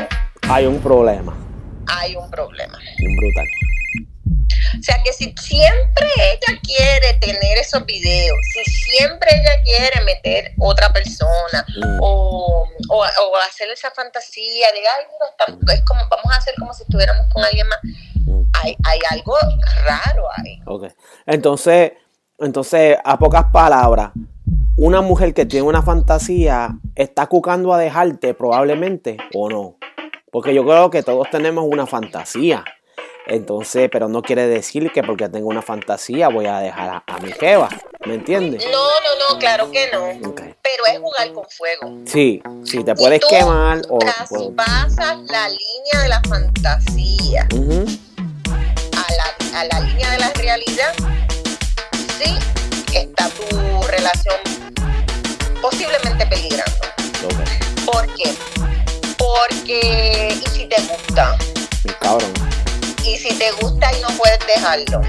[0.48, 1.36] Hay un problema.
[1.88, 2.78] Hay un problema.
[3.18, 3.46] Brutal.
[4.78, 10.52] O sea que si siempre ella quiere tener esos videos, si siempre ella quiere meter
[10.58, 11.98] otra persona Mm.
[12.00, 16.72] o, o, o hacer esa fantasía de, ay, está- es como, vamos a hacer como
[16.74, 17.78] si estuviéramos con alguien más,
[18.26, 18.42] Mm.
[18.62, 19.36] hay, hay algo
[19.84, 20.60] raro ahí.
[20.66, 20.86] Ok.
[21.26, 21.92] Entonces,
[22.38, 24.12] entonces, a pocas palabras,
[24.76, 29.76] una mujer que tiene una fantasía está cucando a dejarte probablemente o no.
[30.32, 32.64] Porque yo creo que todos tenemos una fantasía.
[33.30, 37.18] Entonces, pero no quiere decir que porque tengo una fantasía voy a dejar a, a
[37.20, 37.68] mi jeva.
[38.04, 38.64] ¿Me entiendes?
[38.64, 40.08] No, no, no, claro que no.
[40.34, 41.96] Pero es jugar con fuego.
[42.06, 44.00] Sí, sí, te Y puedes tú quemar o...
[44.00, 50.92] traspasas la línea de la fantasía a la, a la línea de la realidad,
[52.20, 52.36] sí
[52.92, 54.36] está tu relación
[55.62, 56.80] posiblemente peligrando.
[57.86, 58.34] ¿Por qué?
[59.16, 61.38] Porque, ¿y si te gusta?
[61.84, 62.39] Mi cabrón.
[63.10, 65.00] ¿Y si te gusta y no puedes dejarlo?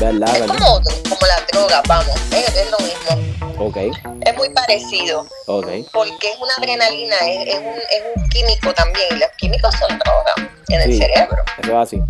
[0.00, 0.28] ¿Verdad?
[0.34, 0.56] Es ¿Verdad?
[0.58, 3.64] como, como la droga, vamos, es, es lo mismo.
[3.64, 3.76] Ok,
[4.22, 5.24] Es muy parecido.
[5.46, 5.68] ok.
[5.92, 9.96] porque es una adrenalina, es, es un, es un químico también, y los químicos son
[10.00, 10.34] drogas
[10.68, 11.36] en el cerebro.
[11.62, 12.02] Eso es así.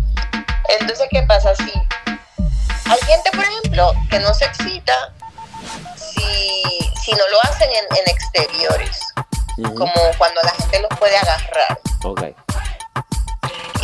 [0.79, 1.53] Entonces, ¿qué pasa?
[1.57, 1.71] Si
[2.89, 5.13] hay gente, por ejemplo, que no se excita
[5.95, 8.99] si, si no lo hacen en, en exteriores,
[9.77, 11.79] como cuando la gente los puede agarrar.
[12.03, 12.23] Ok.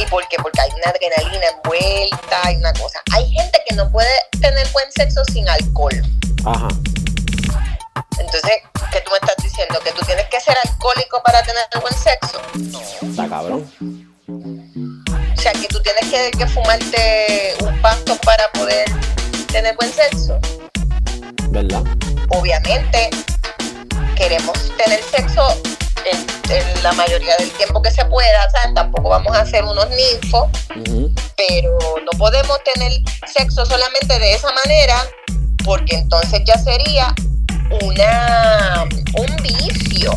[0.01, 0.37] ¿Y por qué?
[0.37, 2.99] Porque hay una adrenalina envuelta, hay una cosa.
[3.13, 4.09] Hay gente que no puede
[4.41, 6.01] tener buen sexo sin alcohol.
[6.43, 6.67] Ajá.
[8.17, 8.61] Entonces,
[8.91, 9.79] ¿qué tú me estás diciendo?
[9.83, 12.41] ¿Que tú tienes que ser alcohólico para tener buen sexo?
[12.55, 13.09] No.
[13.09, 13.69] Está cabrón.
[14.27, 18.89] O sea, que tú tienes que, que fumarte un pasto para poder
[19.51, 20.39] tener buen sexo.
[21.49, 21.83] ¿Verdad?
[22.29, 23.11] Obviamente,
[24.15, 25.61] queremos tener sexo
[26.05, 28.73] en, en la mayoría del tiempo que se pueda, ¿sabes?
[28.75, 30.49] Tampoco vamos a ser unos ninfos,
[31.37, 32.91] pero no podemos tener
[33.31, 34.95] sexo solamente de esa manera,
[35.63, 37.13] porque entonces ya sería
[37.83, 38.85] una
[39.17, 40.13] un vicio,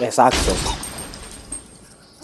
[0.00, 0.54] Exacto.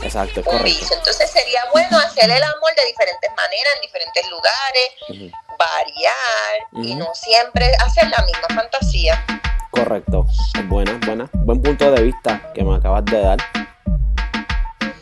[0.03, 0.65] Exacto, un correcto.
[0.65, 0.97] vicio.
[0.97, 7.09] Entonces sería bueno hacer el amor de diferentes maneras, en diferentes lugares, variar y no
[7.15, 9.25] siempre hacer la misma fantasía.
[9.73, 10.27] Correcto.
[10.69, 11.29] Buena, buena.
[11.33, 13.39] Buen punto de vista que me acabas de dar.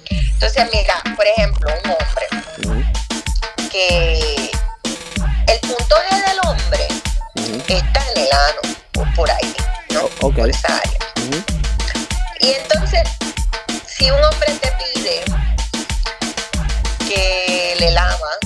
[0.08, 2.26] Entonces, mira, por ejemplo, un hombre
[3.70, 4.50] que
[5.48, 6.88] el punto G del hombre
[7.68, 9.54] está en el ano, por, por ahí,
[9.92, 10.02] ¿no?
[10.04, 10.36] O- ok.
[10.36, 10.98] Por esa área.
[12.40, 13.02] Y entonces,
[13.86, 15.24] si un hombre te pide
[17.08, 18.38] que le lamas,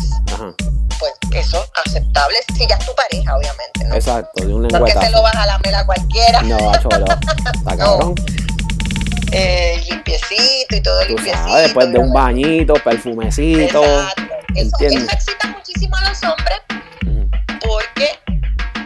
[1.38, 1.42] Ajá.
[1.42, 3.94] pues eso es aceptable si ya es tu pareja, obviamente, ¿no?
[3.94, 6.88] Exacto, de un No es que se lo vas a lamer a cualquiera, No, macho,
[6.90, 6.96] no.
[6.98, 8.14] Está cabrón.
[9.32, 11.36] eh, limpiecito y todo Tú limpiecito.
[11.48, 13.82] sabes, después de un bañito, perfumecito.
[13.84, 14.22] Exacto.
[14.54, 16.58] Eso, eso excita muchísimo a los hombres
[17.66, 18.10] porque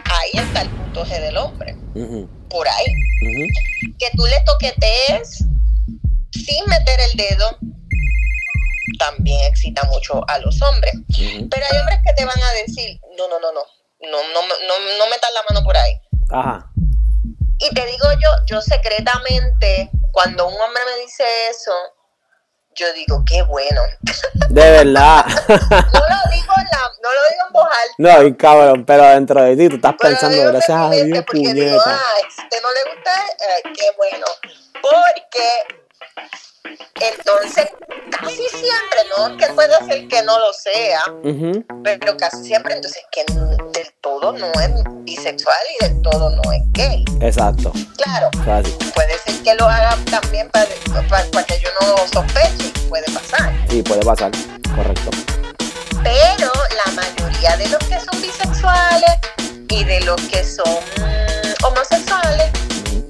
[0.05, 1.75] ahí está el punto G del hombre,
[2.49, 2.85] por ahí.
[3.99, 5.45] Que tú le toquetees
[6.31, 7.57] sin meter el dedo
[8.97, 10.93] también excita mucho a los hombres.
[11.17, 13.61] Pero hay hombres que te van a decir, no, no, no, no,
[14.01, 15.93] no, no, no, no metas la mano por ahí.
[16.31, 16.71] Ajá.
[17.59, 21.71] Y te digo yo, yo secretamente, cuando un hombre me dice eso,
[22.75, 23.81] yo digo, qué bueno.
[24.49, 25.25] De verdad.
[25.49, 27.95] No lo digo en, la, no lo digo en voz alta.
[28.19, 31.53] no, y cabrón, pero dentro de ti tú estás Pero pensando, gracias a Dios, porque
[31.53, 31.83] digo, puñeta.
[31.85, 34.25] ah, este no le gusta, eh, qué bueno.
[34.81, 35.47] Porque
[37.01, 37.69] entonces
[38.11, 41.01] casi siempre, no que puede ser que no lo sea,
[41.83, 44.69] pero casi siempre entonces que del todo no es
[45.03, 47.05] bisexual y del todo no es gay.
[47.21, 47.71] Exacto.
[47.97, 48.29] Claro,
[48.93, 50.67] puede ser que lo haga también para,
[51.07, 53.53] para, para que yo no sospeche, puede pasar.
[53.69, 54.31] sí, puede pasar.
[54.75, 55.11] Correcto.
[56.03, 56.51] Pero
[56.85, 59.17] la mayoría de los que son bisexuales
[59.69, 60.79] y de los que son
[61.63, 62.51] homosexuales,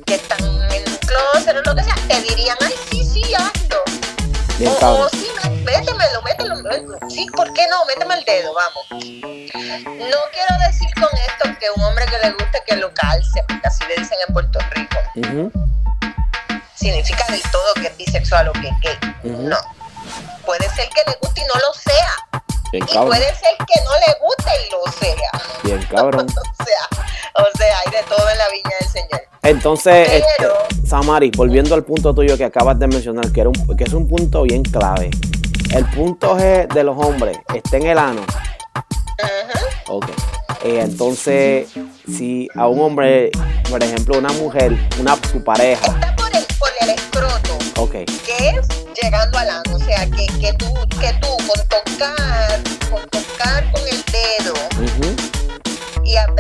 [0.06, 2.74] que están en un closet o lo que sea, te dirían, ay.
[4.60, 5.10] Bien O, o cabrón.
[5.14, 6.56] sí, mé- métemelo, mételo.
[6.58, 7.86] mé- Sí, ¿por qué no?
[7.86, 8.86] Méteme el dedo, vamos.
[8.92, 13.68] No quiero decir con esto que un hombre que le guste que lo calce, porque
[13.68, 14.98] así le dicen en Puerto Rico.
[16.76, 18.98] Significa del todo que es bisexual o que es gay.
[19.24, 19.58] No.
[20.46, 22.16] Puede ser que le guste y no lo sea.
[22.72, 25.32] Bien Y puede ser que no le guste y lo sea.
[25.64, 26.28] Bien cabrón.
[26.60, 29.22] O sea, o sea, hay de todo en la viña del Señor.
[29.44, 33.78] Entonces, Pero- este, Samari, volviendo al punto tuyo que acabas de mencionar, que, era un,
[33.78, 35.10] que es un punto bien clave.
[35.72, 38.22] El punto G de los hombres está en el ano.
[38.76, 39.98] Ujú.
[39.98, 40.06] Ok.
[40.64, 41.70] Eh, entonces,
[42.06, 43.32] si a un hombre,
[43.70, 47.92] por ejemplo, una mujer, una su pareja, Está por el, por el escroto, ok,
[48.26, 48.68] que es
[49.02, 49.76] llegando al ano.
[49.76, 52.49] O sea, que, que, tú, que tú con tocar,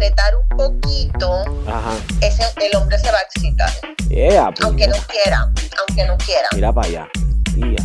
[0.09, 1.91] apretar un poquito, Ajá.
[2.21, 3.69] ese, el hombre se va a excitar.
[4.09, 5.41] Yeah, Aunque no quiera,
[5.87, 6.47] aunque no quiera.
[6.53, 7.07] Mira para allá.
[7.53, 7.83] Tía.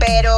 [0.00, 0.36] Pero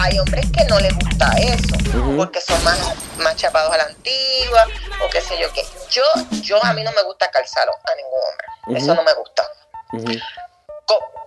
[0.00, 1.76] hay hombres que no les gusta eso,
[2.16, 2.78] porque son más,
[3.18, 4.64] más chapados a la antigua,
[5.04, 5.62] o qué sé yo qué.
[5.90, 6.02] Yo,
[6.42, 8.80] yo a mí no me gusta calzar a ningún hombre.
[8.80, 9.42] Eso no me gusta.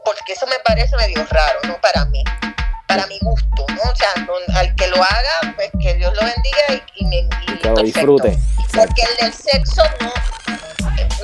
[0.06, 1.80] Porque eso me parece medio raro, ¿no?
[1.82, 2.24] Para mí,
[2.88, 3.92] para mi gusto, ¿no?
[3.92, 6.82] O sea, no- al que lo haga, pues que Dios lo bendiga y,
[7.78, 8.38] lo disfrute.
[8.74, 10.12] Porque el del sexo, no,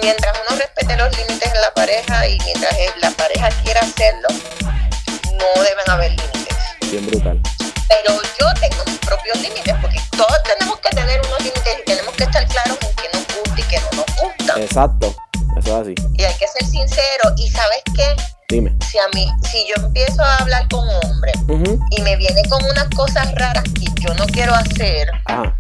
[0.02, 4.28] mientras uno respete los límites en la pareja y mientras la pareja quiera hacerlo,
[4.62, 6.58] no deben haber límites.
[6.92, 7.42] Bien brutal.
[7.88, 12.14] Pero yo tengo mis propios límites, porque todos tenemos que tener unos límites y tenemos
[12.16, 14.60] que estar claros en qué nos gusta y qué no nos gusta.
[14.62, 15.16] Exacto.
[15.58, 15.96] Eso es así.
[16.16, 17.34] Y hay que ser sincero.
[17.38, 18.16] Y sabes qué?
[18.50, 18.72] Dime.
[18.92, 21.80] si a mí, si yo empiezo a hablar con hombres Ujú.
[21.90, 25.56] y me viene con unas cosas raras que yo no quiero hacer, Ajá.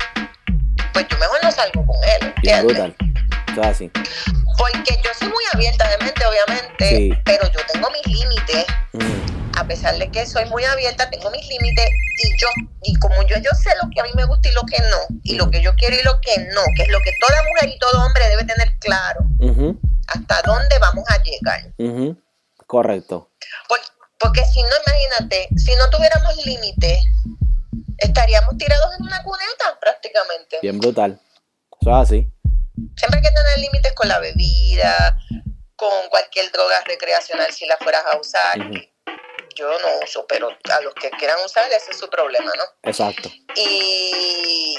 [0.93, 2.93] Pues yo mejor no salgo con él, ¿entiendes?
[3.61, 3.91] así.
[4.57, 7.13] Porque yo soy muy abierta de mente, obviamente, Sí.
[7.25, 8.65] pero yo tengo mis límites.
[8.93, 9.05] Ujú.
[9.55, 11.85] A pesar de que soy muy abierta, tengo mis límites
[12.23, 12.47] y yo,
[12.83, 15.19] y como yo, yo sé lo que a mí me gusta y lo que no,
[15.23, 17.69] y lo que yo quiero y lo que no, que es lo que toda mujer
[17.69, 19.19] y todo hombre debe tener claro,
[20.07, 21.61] hasta dónde vamos a llegar.
[22.65, 23.29] Correcto.
[23.69, 23.79] Por-
[24.19, 27.03] porque si no, imagínate, si no tuviéramos límites,
[28.03, 30.59] estaríamos tirados en una cuneta prácticamente.
[30.61, 31.19] Bien brutal.
[31.81, 32.27] Eso es así.
[32.95, 35.17] Siempre hay que tener límites con la bebida,
[35.75, 38.57] con cualquier droga recreacional si la fueras a usar.
[39.55, 42.89] Yo no uso, pero a los que quieran usar, ese es su problema, ¿no?
[42.89, 43.29] Exacto.
[43.55, 44.75] Y,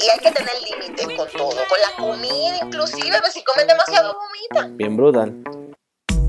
[0.00, 4.14] y hay que tener límites con todo, con la comida inclusive, pues si comes demasiado
[4.14, 4.74] vomita.
[4.76, 5.34] Bien brutal.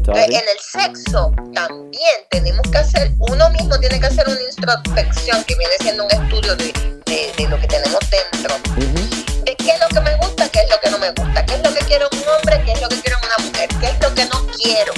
[0.02, 0.36] Eso es así.
[0.36, 5.56] En el sexo también tenemos que hacer, uno mismo tiene que hacer una introspección que
[5.56, 6.74] viene siendo un estudio de,
[7.06, 9.44] de- de lo que tenemos dentro, Ujú.
[9.44, 11.54] de qué es lo que me gusta, qué es lo que no me gusta, qué
[11.56, 13.70] es lo que quiero en un hombre, qué es lo que quiero en una mujer,
[13.80, 14.94] qué es lo que no quiero.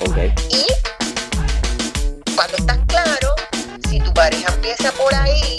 [0.00, 0.16] Ok.
[0.50, 0.66] Y
[2.34, 3.34] cuando estás claro,
[3.88, 5.56] si tu pareja empieza por ahí,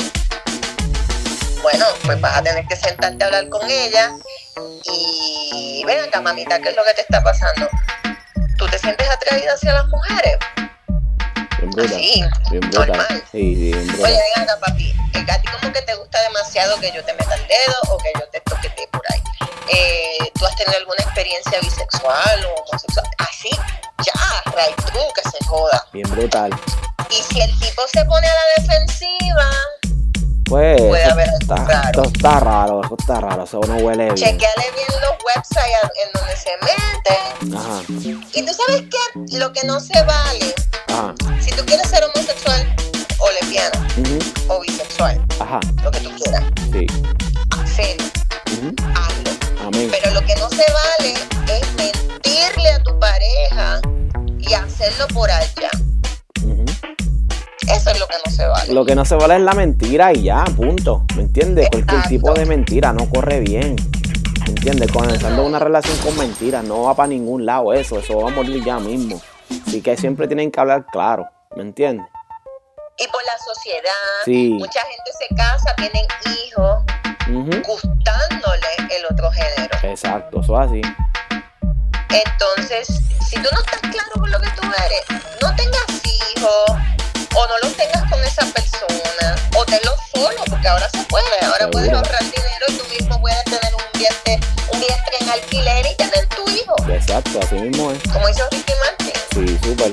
[1.61, 4.11] bueno, pues vas a tener que sentarte a hablar con ella
[4.85, 7.69] y ven acá, mamita, ¿qué es lo que te está pasando?
[8.57, 10.37] ¿Tú te sientes atraída hacia las mujeres?
[11.59, 11.95] Bien brutal.
[11.95, 13.23] Así, Bien normal.
[13.31, 14.05] Sí, bien brutal.
[14.05, 14.95] Oye, ven acá, papi,
[15.29, 18.11] a ti como que te gusta demasiado que yo te meta el dedo o que
[18.15, 19.21] yo te toquete por ahí.
[19.71, 23.05] Eh, ¿Tú has tenido alguna experiencia bisexual o homosexual?
[23.19, 23.49] Así,
[24.03, 24.13] ya,
[24.55, 25.85] right through, que se joda.
[25.93, 26.49] Bien brutal.
[27.09, 29.49] Y si el tipo se pone a la defensiva,
[30.49, 30.81] Pues.
[30.81, 31.87] Puede haber algo está, raro.
[31.89, 32.81] Esto está raro.
[32.83, 33.43] Eso está raro.
[33.43, 34.15] Eso no huele bien.
[34.15, 37.55] chequeale bien los websites en donde se mete.
[37.57, 37.81] Ajá.
[38.33, 40.53] Y tú sabes qué, lo que no se vale,
[40.87, 41.13] Ajá.
[41.39, 42.75] si tú quieres ser homosexual
[43.19, 43.87] o lesbiana
[44.49, 45.59] o bisexual, Ajá.
[45.83, 46.87] lo que tú quieras, Sí.
[48.95, 49.67] hazlo.
[49.67, 49.89] Amén.
[49.91, 51.13] Pero lo que no se vale
[51.47, 53.79] es mentirle a tu pareja
[54.39, 55.69] y hacerlo por allá.
[57.71, 58.73] Eso es lo que no se vale.
[58.73, 61.05] Lo que no se vale es la mentira y ya, punto.
[61.15, 61.69] ¿Me entiendes?
[61.69, 62.09] Cualquier Exacto.
[62.09, 63.75] tipo de mentira no corre bien.
[64.45, 64.91] ¿Me entiendes?
[64.91, 67.99] Comenzando una relación con mentiras no va para ningún lado eso.
[67.99, 69.21] Eso va a morir ya mismo.
[69.67, 71.27] Así que siempre tienen que hablar claro.
[71.55, 72.05] ¿Me entiendes?
[72.97, 73.91] Y por la sociedad,
[74.25, 74.49] Sí.
[74.59, 76.05] mucha gente se casa, tienen
[76.45, 76.83] hijos,
[77.65, 79.77] gustándole el otro género.
[79.83, 80.81] Exacto, eso es así.
[82.09, 82.87] Entonces,
[83.27, 85.85] si tú no estás claro con lo que tú eres, no tengas
[86.35, 86.71] hijos
[87.39, 91.57] o no los tengas con esa persona o tenlos solo, porque ahora se puede, ahora
[91.57, 91.71] Seguro.
[91.71, 94.39] puedes ahorrar dinero y tú mismo puedes tener un vientre,
[94.73, 97.99] un vientre en alquiler y tener tu hijo, Exacto, así mismo es.
[98.11, 99.13] como hizo Ricky Martin.
[99.33, 99.91] Sí, súper.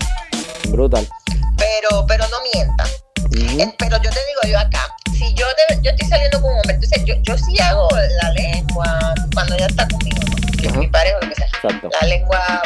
[0.71, 1.09] Brutal.
[1.57, 2.85] Pero, pero no mienta.
[2.85, 3.61] Ujú.
[3.61, 6.57] Eh, Pero yo te digo yo acá, si yo, de- yo estoy saliendo con un
[6.59, 7.89] hombre, entonces yo, yo sí hago
[8.23, 10.53] la lengua cuando ella está conmigo, ¿no?
[10.59, 10.81] que es Ajá.
[10.81, 11.47] mi pareja, lo que sea.
[11.47, 11.89] Exacto.
[12.01, 12.63] la lengua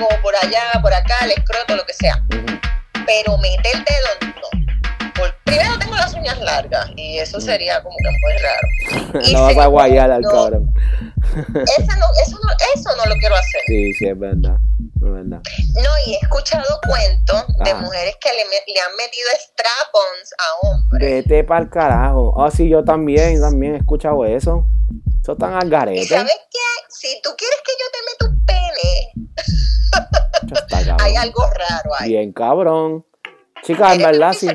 [0.00, 2.22] toco por allá, por acá, el escroto, lo que sea.
[3.06, 5.12] Pero meter el dedo, no.
[5.14, 9.20] Por, primero tengo las uñas largas y eso sería como que muy raro.
[9.26, 10.72] Y no vas a guayar al cabrón.
[11.30, 13.60] Eso no, eso, no, eso no lo quiero hacer.
[13.66, 14.56] Sí, sí, es verdad.
[14.96, 15.40] Es verdad.
[15.74, 21.00] No, y he escuchado cuentos de mujeres que le, han metido strap-ons a hombres.
[21.00, 22.34] Vete para el carajo.
[22.42, 24.66] Ah, sí, yo también, también he escuchado eso.
[25.22, 26.06] Eso tan al ¿Y garete.
[26.06, 26.58] sabes qué?
[26.88, 29.09] Si tú quieres que yo te meta un pene,
[30.54, 32.10] está hay algo raro ahí.
[32.10, 33.04] Bien cabrón.
[33.62, 34.48] Chicas, en verdad, sí.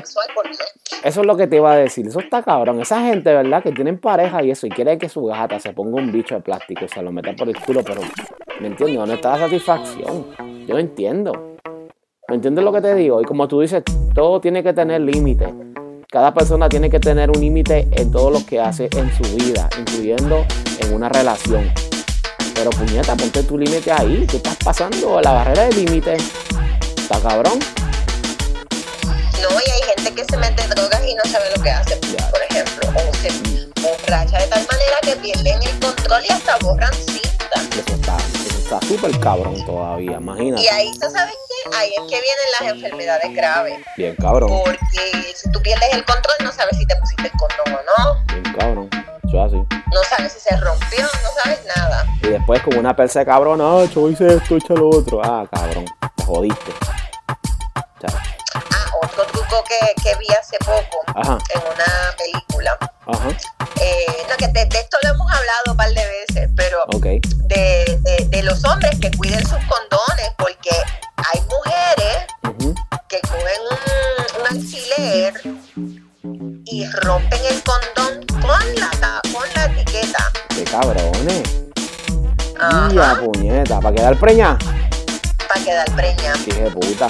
[1.04, 2.06] Eso es lo que te iba a decir.
[2.06, 2.80] Eso está cabrón.
[2.80, 3.62] Esa gente, ¿verdad?
[3.62, 6.40] Que tienen pareja y eso y quiere que su gata se ponga un bicho de
[6.40, 8.00] plástico y se lo meta por el culo, pero
[8.60, 8.96] ¿me entiendes?
[8.96, 10.26] ¿Dónde está la satisfacción?
[10.66, 11.56] Yo no entiendo.
[12.28, 13.20] ¿Me entiendes lo que te digo?
[13.20, 15.54] Y como tú dices, todo tiene que tener límite.
[16.10, 19.68] Cada persona tiene que tener un límite en todo lo que hace en su vida,
[19.78, 20.44] incluyendo
[20.80, 21.70] en una relación.
[22.56, 24.26] Pero puñeta, ponte tu límite ahí.
[24.26, 26.16] Tú estás pasando la barrera del límite.
[26.96, 27.58] Está cabrón.
[29.42, 32.30] No, y hay gente que se mete drogas y no sabe lo que hace, Ya.
[32.30, 33.30] por ejemplo, o se
[33.80, 37.60] borracha de tal manera que pierden el control y hasta borran cinta.
[37.78, 40.16] Eso está, eso está súper cabrón todavía.
[40.18, 40.62] Imagínate.
[40.62, 41.76] Y ahí, ¿tú sabes qué?
[41.76, 43.78] Ahí es que vienen las enfermedades graves.
[43.96, 44.50] Bien cabrón.
[44.64, 48.24] Porque si tú pierdes el control, no sabes si te pusiste el condón o no.
[48.32, 48.90] Bien cabrón.
[49.26, 49.56] Eso es así.
[49.92, 52.06] No sabes si se rompió, no sabes nada.
[52.22, 55.20] Y después con una persa de cabrón, ah, yo hice esto, echa lo otro.
[55.22, 55.84] Ah, cabrón,
[56.16, 56.72] te jodiste.
[58.00, 58.16] Chacho.
[58.54, 62.78] Ah, otro truco que, que vi hace poco Ajá, en una película.
[63.06, 63.28] ajá,
[63.80, 67.20] Eh, no, que de, de esto lo hemos hablado un par de veces, pero de,
[68.00, 70.70] de, de los hombres que cuiden sus condones, porque
[71.16, 72.26] hay mujeres
[73.08, 75.34] que cogen un, un alfiler
[76.66, 80.32] y rompen el condón con la, con la etiqueta.
[80.48, 81.42] Qué cabrones.
[82.60, 83.20] Ajá.
[83.20, 84.58] Puñeta, para quedar preña.
[85.48, 86.38] para quedar preñada.
[86.44, 87.08] Qué puta.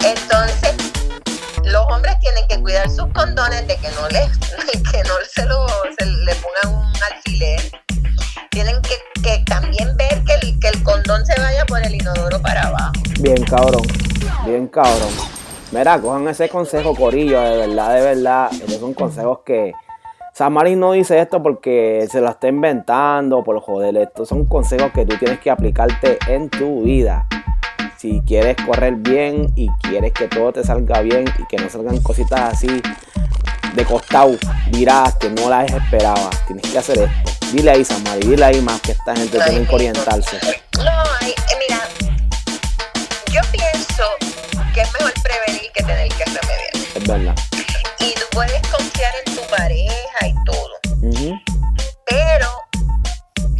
[0.00, 0.74] Entonces,
[1.64, 4.28] los hombres tienen que cuidar sus condones de que no les,
[4.90, 7.60] que no se lo se le pongan un alfiler.
[8.50, 12.40] Tienen que, que también ver que el, que el condón se vaya por el inodoro
[12.42, 12.92] para abajo.
[13.20, 13.86] Bien cabrón,
[14.44, 15.37] bien cabrón.
[15.70, 18.50] Mira, cojan ese consejo, Corillo, de verdad, de verdad.
[18.52, 19.72] Estos son consejos que.
[20.34, 23.96] Samarin no dice esto porque se lo está inventando, por joder.
[23.96, 27.26] Estos son consejos que tú tienes que aplicarte en tu vida.
[27.96, 31.98] Si quieres correr bien y quieres que todo te salga bien y que no salgan
[32.00, 32.68] cositas así
[33.74, 34.36] de costado,
[34.70, 36.46] dirás que no las esperabas.
[36.46, 37.46] Tienes que hacer esto.
[37.52, 40.36] Dile ahí, Samari, dile ahí más que esta gente tiene que orientarse.
[40.76, 40.84] No,
[41.20, 41.80] hay- eh, mira,
[43.32, 44.04] yo pienso
[44.72, 45.47] que es mejor prevenir
[47.08, 47.34] verdad.
[48.00, 51.38] Y tú puedes confiar en tu pareja y todo.
[52.06, 52.48] Pero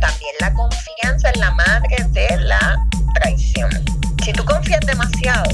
[0.00, 2.76] también la confianza es la madre de la
[3.14, 3.70] traición.
[4.24, 5.50] Si tú confías demasiado,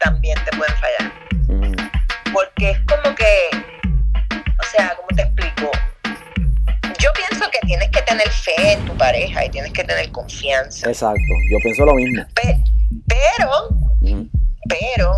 [0.00, 1.12] también te pueden fallar.
[1.48, 1.72] Ujú.
[2.32, 3.50] Porque es como que,
[4.60, 5.70] o sea, ¿cómo te explico?
[6.98, 10.88] Yo pienso que tienes que tener fe en tu pareja y tienes que tener confianza.
[10.88, 12.24] Exacto, yo pienso lo mismo.
[12.34, 12.62] Pe-
[13.06, 13.68] pero,
[14.68, 15.17] pero,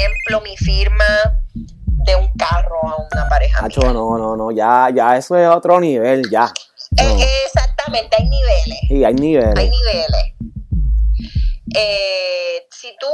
[0.00, 1.04] ejemplo, mi firma
[1.54, 3.62] de un carro a una pareja.
[3.62, 3.92] Nacho, mía.
[3.92, 6.52] no, no, no, ya, ya, eso es otro nivel, ya.
[6.96, 8.78] Eh, exactamente, hay niveles.
[8.88, 9.54] Sí, hay hay niveles.
[9.70, 10.34] niveles.
[11.76, 13.06] Eh, si tú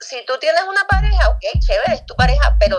[0.00, 2.78] si tú tienes una pareja, ok, chévere, es tu pareja, pero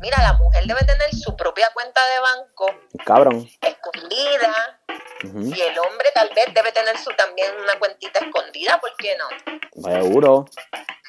[0.00, 2.66] mira, la mujer debe tener su propia cuenta de banco
[3.06, 3.48] Cabrón.
[3.62, 4.52] escondida
[5.22, 9.82] y el hombre tal vez debe tener su también una cuentita escondida, ¿por qué no?
[9.82, 10.44] Seguro.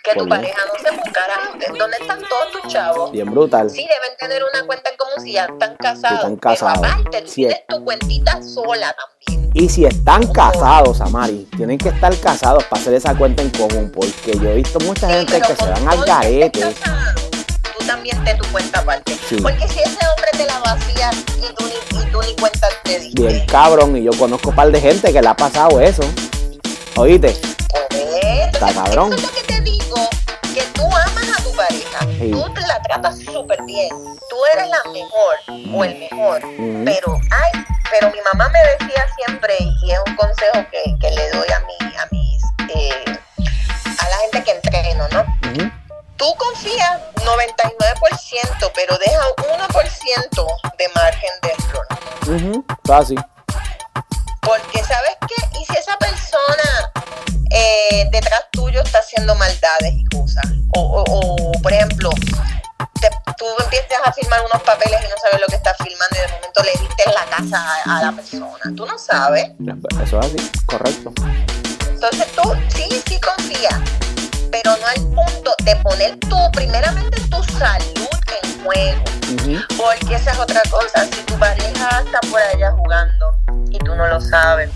[0.06, 1.34] Que tu pareja no se buscara
[1.80, 3.12] dónde están todos tus chavos.
[3.12, 3.72] Bien brutal.
[3.72, 6.20] Sí, deben tener una cuenta en común si ya están casados.
[6.20, 6.80] están casados.
[6.80, 8.96] Pero aparte, tú tienes tu cuentita sola
[9.26, 9.50] también.
[9.56, 13.92] Y si están casados, Amari, tienen que estar casados para hacer esa cuenta en común.
[13.92, 16.60] Porque yo he visto mucha gente que se van al garete.
[16.60, 17.22] casado,
[17.80, 19.18] Tú también ten tu cuenta aparte.
[19.28, 19.38] Sí.
[19.42, 23.00] Porque si ese hombre te la vacía y tú ni, y tú ni cuenta te
[23.00, 23.22] diste.
[23.24, 23.98] Bien cabrón.
[23.98, 26.04] Y yo conozco un par de gente que le ha pasado eso.
[26.96, 27.36] Oíste,
[28.54, 29.12] Está cabrón.
[29.14, 29.45] Eso es lo que
[32.18, 32.32] Sí.
[32.32, 35.36] tú te la tratas súper bien, tú eres la mejor
[35.74, 36.42] o el mejor,
[36.86, 37.52] pero ay,
[37.92, 41.60] pero mi mamá me decía siempre, y es un consejo que, que le doy a,
[41.60, 42.44] mi, a mis,
[42.74, 43.20] eh,
[44.00, 45.26] a la gente que entreno, ¿no?
[46.18, 50.48] Tú confías 99%, pero deja 1%
[50.78, 52.68] de margen de error.
[52.98, 53.16] Así.
[54.42, 55.60] Porque, ¿sabes qué?
[55.60, 56.92] Y si esa persona
[58.12, 60.46] detrás tuyo está haciendo maldades y cosas.
[60.76, 62.10] O, o- o, por ejemplo,
[63.02, 66.20] te- tú empiezas a firmar unos papeles y no sabes lo que estás firmando y
[66.22, 68.76] de momento le diste la casa a, a la persona.
[68.76, 69.52] Tú no sabes.
[70.04, 70.52] Eso es así.
[70.66, 71.14] Correcto.
[71.90, 73.80] Entonces tú sí, sí confías,
[74.52, 79.04] pero no al punto de poner tú, primeramente tu salud en juego.
[79.78, 81.06] Porque esa es otra cosa.
[81.06, 83.26] Si tu pareja está por allá jugando
[83.72, 84.70] y tú no lo sabes.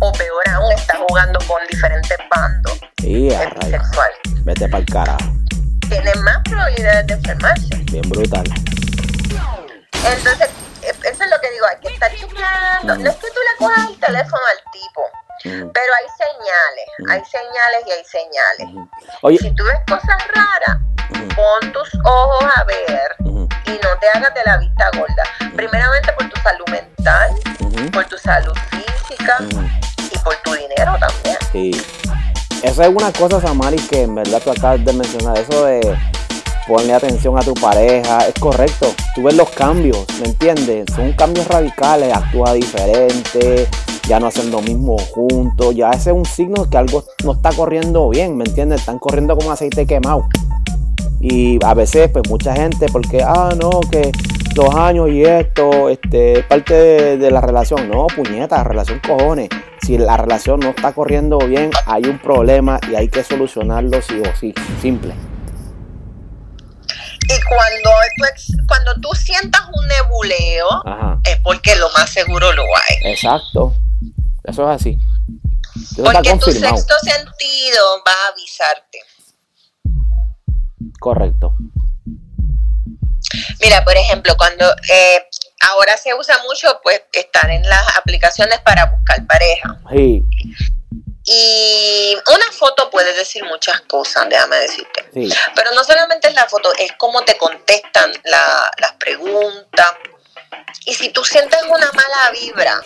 [0.00, 3.54] O peor aún, está jugando con diferentes bandos, es rayos.
[3.64, 4.10] bisexual,
[4.44, 5.18] Vete para el carajo.
[5.88, 7.76] tiene más probabilidades de enfermarse.
[7.90, 8.44] Bien brutal.
[10.06, 10.48] Entonces,
[10.82, 12.96] e- eso es lo que digo, hay que estar chequeando.
[12.96, 15.02] No es que tú le cojas el teléfono al tipo
[15.44, 18.88] Pero hay señales, hay señales y hay señales.
[19.22, 19.38] Oye.
[19.38, 20.78] Si tú ves cosas raras,
[21.36, 23.16] pon tus ojos a ver
[23.66, 25.22] y no te hagas de la vista gorda.
[25.54, 27.30] Primeramente por tu salud mental,
[27.92, 29.38] por tu salud física
[31.58, 31.70] Sí.
[32.62, 35.38] Eso es una cosa, Samari, que en verdad tú acabas de mencionar.
[35.38, 35.80] Eso de
[36.66, 38.88] ponerle atención a tu pareja, es correcto.
[39.14, 40.86] Tú ves los cambios, ¿me entiendes?
[40.94, 43.66] Son cambios radicales, actúa diferente,
[44.06, 47.50] ya no hacen lo mismo juntos, ya ese es un signo que algo no está
[47.52, 48.80] corriendo bien, ¿me entiendes?
[48.80, 50.28] Están corriendo como aceite quemado.
[51.20, 54.12] Y a veces, pues mucha gente, porque, ah, no, que
[54.58, 57.88] dos años y esto, este, es parte de, la relación.
[57.88, 59.48] No, puñeta, relación cojones.
[59.80, 64.20] Si la relación no está corriendo bien, hay un problema y hay que solucionarlo sí
[64.20, 64.52] o sí.
[64.82, 65.14] Simple.
[67.22, 73.12] Y cuando tú, cuando tú sientas un nebuleo, es porque lo más seguro lo hay.
[73.12, 73.74] Exacto.
[74.42, 74.98] Eso es así.
[76.02, 78.98] porque tu sexto sentido va a avisarte.
[80.98, 81.54] Correcto.
[83.60, 85.26] Mira, por ejemplo, cuando eh,
[85.70, 89.76] ahora se usa mucho, pues, estar en las aplicaciones para buscar pareja.
[89.90, 90.22] Sí.
[91.24, 95.10] Y una foto puede decir muchas cosas, déjame decirte.
[95.12, 95.28] Sí.
[95.54, 99.92] Pero no solamente es la foto, es cómo te contestan las preguntas.
[100.86, 102.80] Y si tú sientes una mala vibra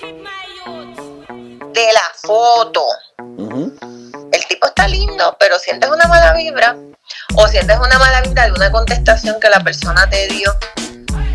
[1.73, 2.85] de la foto,
[4.33, 6.77] el tipo está lindo, pero sientes una mala vibra,
[7.35, 10.53] o sientes una mala vibra de una contestación que la persona te dio,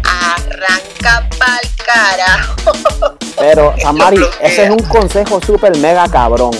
[0.03, 3.17] arranca pa'l carajo.
[3.38, 6.51] Pero, Samari, ese es un consejo súper mega cabrón.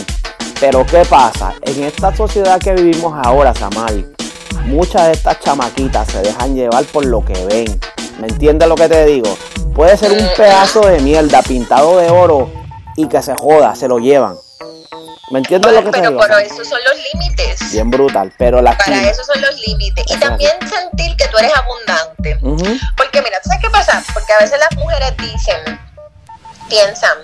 [0.59, 1.53] Pero, ¿qué pasa?
[1.61, 4.05] En esta sociedad que vivimos ahora, Samari,
[4.65, 7.80] muchas de estas chamaquitas se dejan llevar por lo que ven.
[8.20, 9.38] ¿Me entiendes lo que te digo?
[9.76, 12.51] Puede ser un pedazo de mierda pintado de oro
[12.95, 14.36] y que se joda, se lo llevan.
[15.30, 16.19] ¿Me entiendes lo que te digo?
[16.19, 17.71] Pero esos son los límites.
[17.71, 20.05] Bien brutal, pero la Para eso son los límites.
[20.09, 22.39] Y también sentir que tú eres abundante.
[22.95, 24.03] Porque mira, ¿sabes qué pasa?
[24.13, 25.80] Porque a veces las mujeres dicen,
[26.69, 27.17] piensan,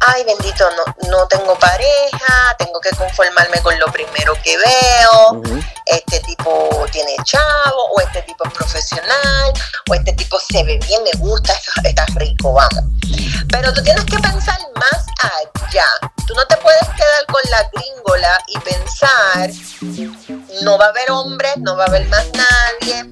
[0.00, 5.42] ay bendito, no, no tengo pareja, tengo que conformarme con lo primero que veo,
[5.86, 9.52] este tipo tiene chavo, o este tipo es profesional,
[9.88, 12.84] o este tipo se ve bien, me gusta, está rico, vamos.
[13.50, 15.86] Pero tú tienes que pensar más allá.
[16.26, 19.50] Tú no te puedes quedar con la gringola y pensar,
[20.62, 23.08] no va a haber hombres, no va a haber más nadie.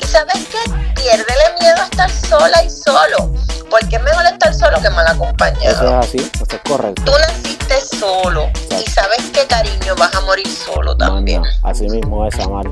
[0.00, 3.32] Y sabes qué, piérdele miedo a estar sola y solo
[3.72, 5.64] porque es mejor estar solo que mal acompañado.
[5.64, 7.02] Eso es así, eso es correcto.
[7.04, 11.42] Tú naciste solo y sabes que cariño vas a morir solo también.
[11.62, 12.66] así mismo es, amar.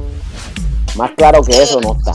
[0.97, 2.13] Más claro que eso no está.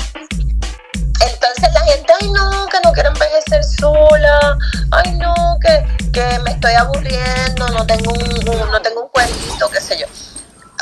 [1.19, 4.55] Entonces la gente, ay no, que no quiero envejecer sola,
[4.91, 9.81] ay no, que, que me estoy aburriendo, no tengo un, no tengo un cuerito, qué
[9.81, 10.05] sé yo.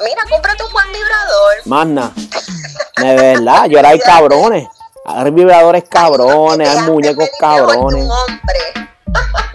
[0.03, 1.53] Mira, cómprate un buen vibrador.
[1.65, 2.11] Magna.
[2.97, 4.67] De verdad, yo era ahí cabrones.
[5.05, 8.07] Hay vibradores cabrones, hay muñecos cabrones.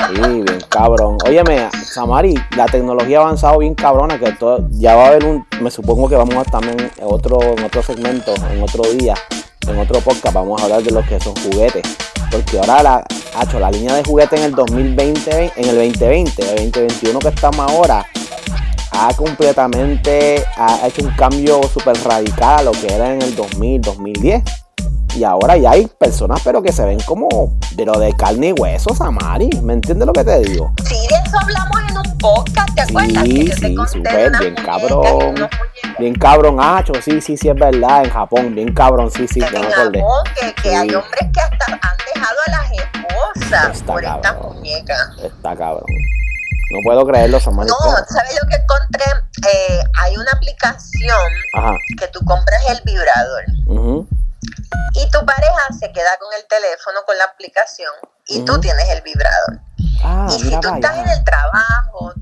[0.09, 1.17] Sí, bien cabrón.
[1.27, 5.47] Óyeme, Samari, la tecnología ha avanzado bien cabrona, que todo, ya va a haber un,
[5.63, 9.15] me supongo que vamos a también en otro, en otro segmento, en otro día,
[9.67, 11.83] en otro podcast, vamos a hablar de lo que son juguetes.
[12.31, 13.05] Porque ahora la,
[13.43, 17.61] hecho la línea de juguetes en el 2020, en el 2020, el 2021 que estamos
[17.61, 18.07] ahora,
[18.93, 23.81] ha completamente, ha hecho un cambio súper radical a lo que era en el 2000,
[23.81, 24.43] 2010
[25.19, 28.95] y ahora ya hay personas, pero que se ven como, pero de carne y hueso,
[28.95, 29.51] Samari.
[29.63, 30.73] ¿Me entiendes lo que te digo?
[30.85, 33.25] Sí, de eso hablamos en un podcast, ¿te acuerdas?
[33.25, 35.49] Sí, sí, súper, bien cabrón.
[35.99, 39.49] Bien cabrón, hacho, sí, sí, sí, es verdad, en Japón, bien cabrón, sí, sí, en
[39.49, 39.93] Japón,
[40.39, 44.95] que, que hay hombres que hasta han dejado a las esposas por esta muñeca.
[45.21, 45.87] Está cabrón.
[46.71, 47.69] No puedo creerlo, Samari.
[47.69, 49.05] No, ¿sabes lo que encontré?
[49.51, 51.33] Eh, hay una aplicación
[51.99, 53.45] que tú compras el vibrador.
[53.67, 54.07] Uh
[54.95, 57.93] y tu pareja se queda con el teléfono, con la aplicación,
[58.27, 59.61] y tú tienes el vibrador.
[60.03, 62.13] Ah, y si tú estás en el trabajo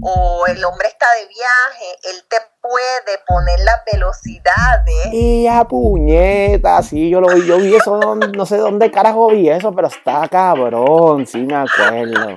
[0.00, 5.12] o el hombre está de viaje, él te puede poner las velocidades.
[5.12, 9.48] Y a puñeta, sí, yo lo vi, yo vi eso, no sé dónde carajo vi
[9.48, 12.36] eso, pero está cabrón, sí me acuerdo.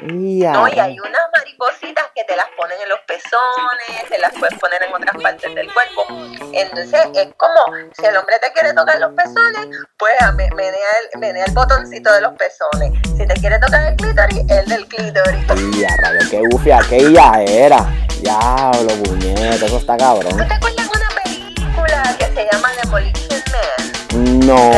[0.00, 4.32] Y no, y hay unas maripositas que te las ponen en los pezones, te las
[4.38, 6.06] puedes poner en otras partes del cuerpo.
[6.52, 10.14] Entonces es como, si el hombre te quiere tocar los pezones, pues
[10.54, 10.72] menea
[11.12, 12.92] el, menea el botoncito de los pezones.
[13.16, 15.76] Si te quiere tocar el clítoris, el del clítoris.
[15.76, 17.86] Y a rayo, qué bufia aquella era.
[18.20, 20.36] Diablo, puñeta, eso está cabrón.
[20.36, 23.87] ¿No te acuerdas de una película que se llama Demolition Man?
[24.28, 24.70] No.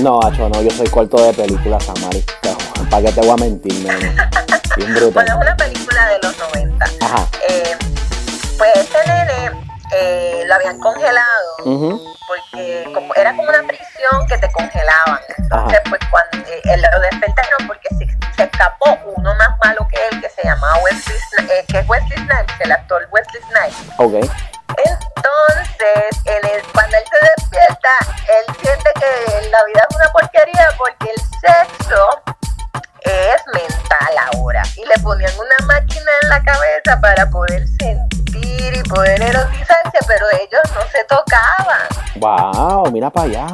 [0.00, 2.24] No, Hacho, no, yo soy corto de películas, Samari.
[2.90, 3.72] ¿Para qué te voy a mentir?
[4.76, 5.12] Bien brutal.
[5.12, 6.84] Bueno, es una película de los 90.
[7.00, 7.26] Ajá.
[7.48, 7.76] Eh,
[8.56, 9.50] pues este nene
[9.92, 11.56] eh, lo habían congelado
[12.28, 15.18] porque como, era como una prisión que te congelaban.
[15.36, 15.82] Entonces, Ajá.
[15.88, 20.20] pues cuando eh, él lo despertaron porque se, se escapó uno más malo que él
[20.20, 23.94] que se llamaba Wesley Sni- eh, que es Wesley Snipes, el actor Wesley Snipes.
[23.98, 24.30] Ok.
[24.76, 27.88] Entonces, en el- cuando él se despierta,
[28.28, 32.22] él siente que la vida es una porquería porque el sexo
[33.02, 34.62] es mental ahora.
[34.76, 40.26] Y le ponían una máquina en la cabeza para poder sentir y poder erotizarse, pero
[40.32, 41.88] ellos no se tocaban.
[42.16, 43.46] Wow, mira para allá.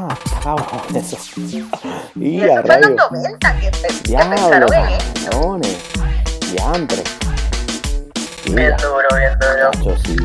[0.42, 1.16] Cabrón eso.
[2.16, 3.12] Y Y eso a fue en los rayos.
[3.12, 5.58] 90 que, que pensaron en esto.
[6.52, 7.02] Diantre.
[8.52, 9.96] Bien duro, bien duro.
[10.04, 10.16] sí.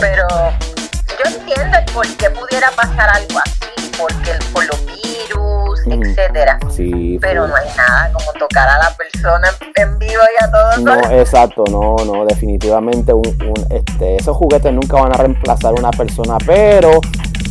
[0.00, 5.80] Pero yo entiendo el por qué pudiera pasar algo así, porque el, por los virus,
[5.86, 5.92] Mm.
[6.02, 6.58] etcétera.
[6.74, 7.50] Sí, Pero sí.
[7.50, 10.78] no hay nada como tocar a la persona en vivo y a todos.
[10.80, 15.80] No, exacto, no, no, definitivamente un, un, este, esos juguetes nunca van a reemplazar a
[15.80, 17.00] una persona, pero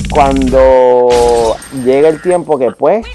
[0.09, 3.05] cuando llega el tiempo que pues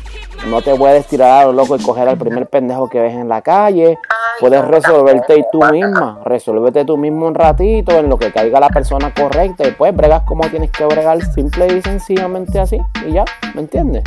[0.47, 3.29] no te puedes tirar a lo loco y coger al primer pendejo que ves en
[3.29, 3.99] la calle,
[4.41, 8.69] puedes resolverte y tú misma, resolverte tú mismo un ratito en lo que caiga la
[8.69, 13.25] persona correcta y pues bregas como tienes que bregar simple y sencillamente así y ya,
[13.55, 14.05] ¿me entiendes?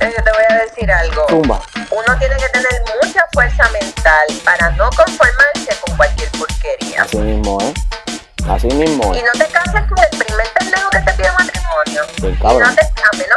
[0.00, 1.26] Eh, Yo te voy a decir algo.
[1.26, 1.60] Tumba.
[1.90, 2.72] Uno tiene que tener
[3.02, 7.02] mucha fuerza mental para no conformarse con cualquier porquería.
[7.02, 7.74] Así mismo, ¿eh?
[8.48, 9.22] Así mismo, Y ¿eh?
[9.24, 12.02] no te cases con el primer pendejo que te pide matrimonio.
[12.20, 12.62] Bien, Y cabrón.
[12.62, 13.31] no te, a menos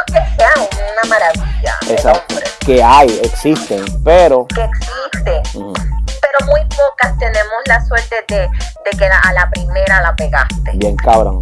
[1.90, 2.34] Exacto.
[2.64, 4.46] Que hay, existen, pero...
[4.48, 5.58] Que existe.
[5.58, 10.14] mm, Pero muy pocas tenemos la suerte de, de que la- a la primera la
[10.16, 10.72] pegaste.
[10.74, 11.40] Bien cabrón.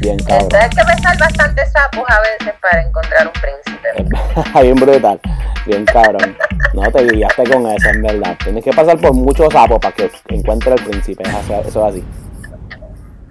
[0.00, 0.42] Bien cabrón.
[0.52, 4.52] Entonces hay que besar bastantes sapos a veces para encontrar un príncipe.
[4.62, 5.20] Bien brutal.
[5.66, 6.36] Bien cabrón.
[6.74, 8.36] No te guiaste con eso, en verdad.
[8.44, 11.22] Tienes que pasar por muchos sapos para que encuentres el príncipe.
[11.24, 12.04] Eso es así.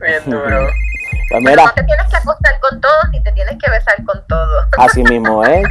[0.01, 0.67] Bien duro.
[1.29, 4.25] Pues Pero no te tienes que acostar con todos ni te tienes que besar con
[4.27, 4.65] todos.
[4.77, 5.63] así mismo, ¿eh?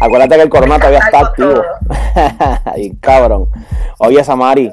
[0.00, 1.62] Acuérdate que el corona todavía está activo.
[2.76, 3.48] Bien cabrón.
[3.98, 4.72] Oye, Samari,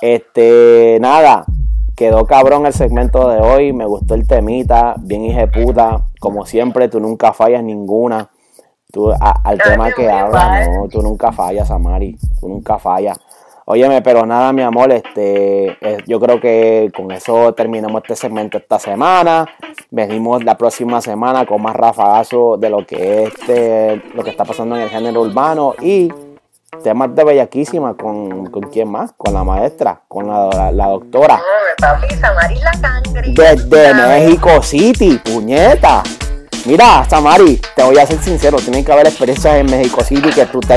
[0.00, 1.44] este, nada,
[1.96, 7.00] quedó cabrón el segmento de hoy, me gustó el temita, bien puta, como siempre, tú
[7.00, 8.30] nunca fallas ninguna.
[8.90, 13.18] Tú, a- al tema que hablas, no, tú nunca fallas, Samari, tú nunca fallas.
[13.70, 18.56] Óyeme, pero nada, mi amor, este, eh, yo creo que con eso terminamos este segmento
[18.56, 19.46] esta semana.
[19.90, 24.46] Venimos la próxima semana con más rafagazo de lo que es este, lo que está
[24.46, 26.10] pasando en el género urbano y
[26.82, 31.38] temas de bellaquísima con, con quién más, con la maestra, con la, la- la doctora.
[32.80, 33.34] Cangri.
[33.34, 33.92] Desde.
[33.92, 36.02] México City, puñeta.
[36.64, 40.46] Mira, Samari, te voy a ser sincero, tienen que haber experiencias en México City que
[40.46, 40.72] tú te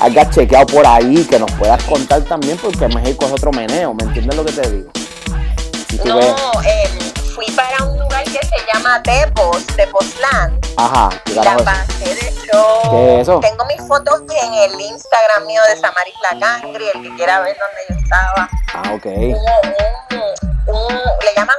[0.00, 4.04] hayas, chequeado por ahí, que nos puedas contar también, porque México es otro meneo, ¿me
[4.04, 4.90] entiendes lo que te digo?
[5.88, 6.34] Si tú No, ves,
[6.64, 6.98] em,
[7.34, 10.58] fui para un lugar que se llama Tepos, Tepoztlán.
[10.76, 12.90] ajá, ¿qué Y la pasé de show.
[12.90, 13.40] ¿Qué es eso?
[13.40, 17.56] Tengo mis fotos en el Instagram mío de Samaris la cangri, el que quiera ver
[17.58, 18.48] dónde yo estaba.
[18.74, 20.94] Ah, ok, Hubo un, un,
[21.24, 21.56] le llaman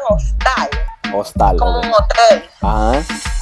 [1.14, 1.84] hostal, como ok.
[1.86, 2.50] un hotel.
[2.62, 2.92] Ajá,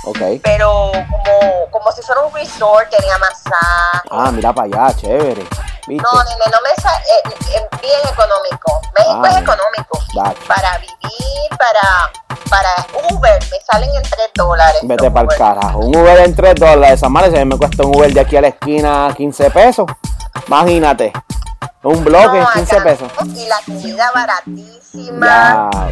[0.05, 0.17] ok.
[0.43, 4.07] pero como, como si fuera un resort, tenía masaje.
[4.11, 5.45] Ah, mira para allá, chévere,
[5.87, 6.03] ¿viste?
[6.03, 8.81] No, nene, no me sa eh, eh, bien económico.
[8.97, 9.99] México Ah, es económico.
[10.15, 10.33] da.
[10.47, 12.11] Para vivir, para,
[12.49, 12.69] para
[13.11, 14.79] Uber, me salen en 3 dólares.
[14.83, 15.79] Vete para el carajo.
[15.79, 16.99] Un Uber en 3 dólares.
[16.99, 19.85] Samari, si a mí me cuesta un Uber de aquí a la esquina 15 pesos.
[20.47, 21.11] Imagínate.
[21.83, 23.11] Un bloque, No, 15 acá pesos.
[23.35, 25.69] Y la comida baratísima.
[25.71, 25.89] Ya.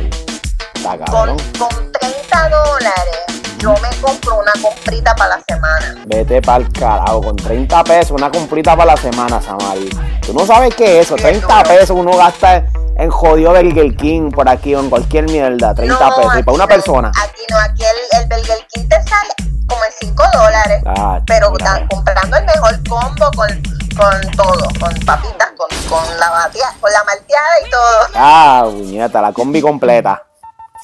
[0.93, 1.37] Está Con, cabrón.
[1.59, 3.25] con 30 dólares,
[3.59, 6.03] yo me compro una comprita para la semana.
[6.05, 7.21] Vete para el carajo.
[7.21, 9.89] Con 30 pesos, una comprita para la semana, Samari.
[10.25, 11.15] Tú no sabes qué es eso.
[11.15, 11.69] Bien 30 duro.
[11.69, 12.63] pesos uno gasta
[12.97, 15.73] en jodido Burger King por aquí o en cualquier mierda.
[15.75, 16.39] 30 No, pesos.
[16.39, 17.11] Y para una no, persona.
[17.21, 19.33] Aquí no, aquí el, el Burger King te sale
[19.67, 20.83] como en 5 dólares.
[20.85, 23.49] Ah, pero dan- comprando el mejor combo con,
[23.97, 28.07] con todo, con papitas, con, con la batia, con la malteada y todo.
[28.15, 30.23] Ah, puñeta, la combi completa.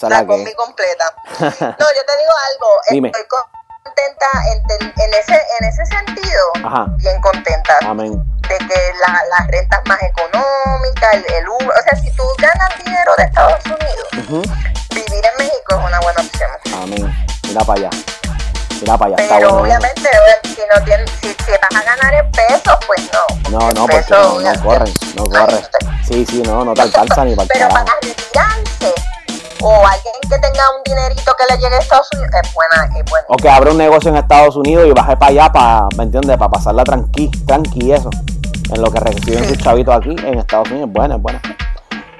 [0.01, 1.13] Es La combi completa.
[1.39, 3.07] No, yo te digo algo, Dime.
[3.09, 6.85] estoy contenta en, en ese, en ese sentido, Ajá.
[6.97, 8.23] bien contenta Amén.
[8.49, 12.69] de que la, las rentas más económicas, el, el Uber, o sea, si tú ganas
[12.83, 14.41] dinero de Estados Unidos, Ujú.
[14.89, 16.49] vivir en México es una buena opción.
[16.81, 17.25] Amén.
[17.43, 17.89] Mira para allá.
[18.81, 19.23] Mira para allá.
[19.23, 19.57] Está Pero bueno.
[19.57, 19.77] eso.
[19.77, 20.09] obviamente,
[20.43, 23.49] si no tienes, si, si vas a ganar en pesos, pues no.
[23.51, 25.67] No, no, porque Pesos, no, no corren, no corren.
[26.07, 28.93] Sí, sí, no, no te alcanza ni para el Pero para retirarse
[29.63, 33.09] o alguien que tenga un dinerito que le llegue a Estados Unidos es buena, es
[33.09, 33.25] buena.
[33.29, 36.37] O que abra un negocio en Estados Unidos y baje para allá para, ¿me entiendes?
[36.37, 38.09] Para pasarla tranqui, tranqui eso.
[38.73, 40.89] en lo que reciben sus chavitos aquí en Estados Unidos.
[40.91, 41.41] Buena, buena.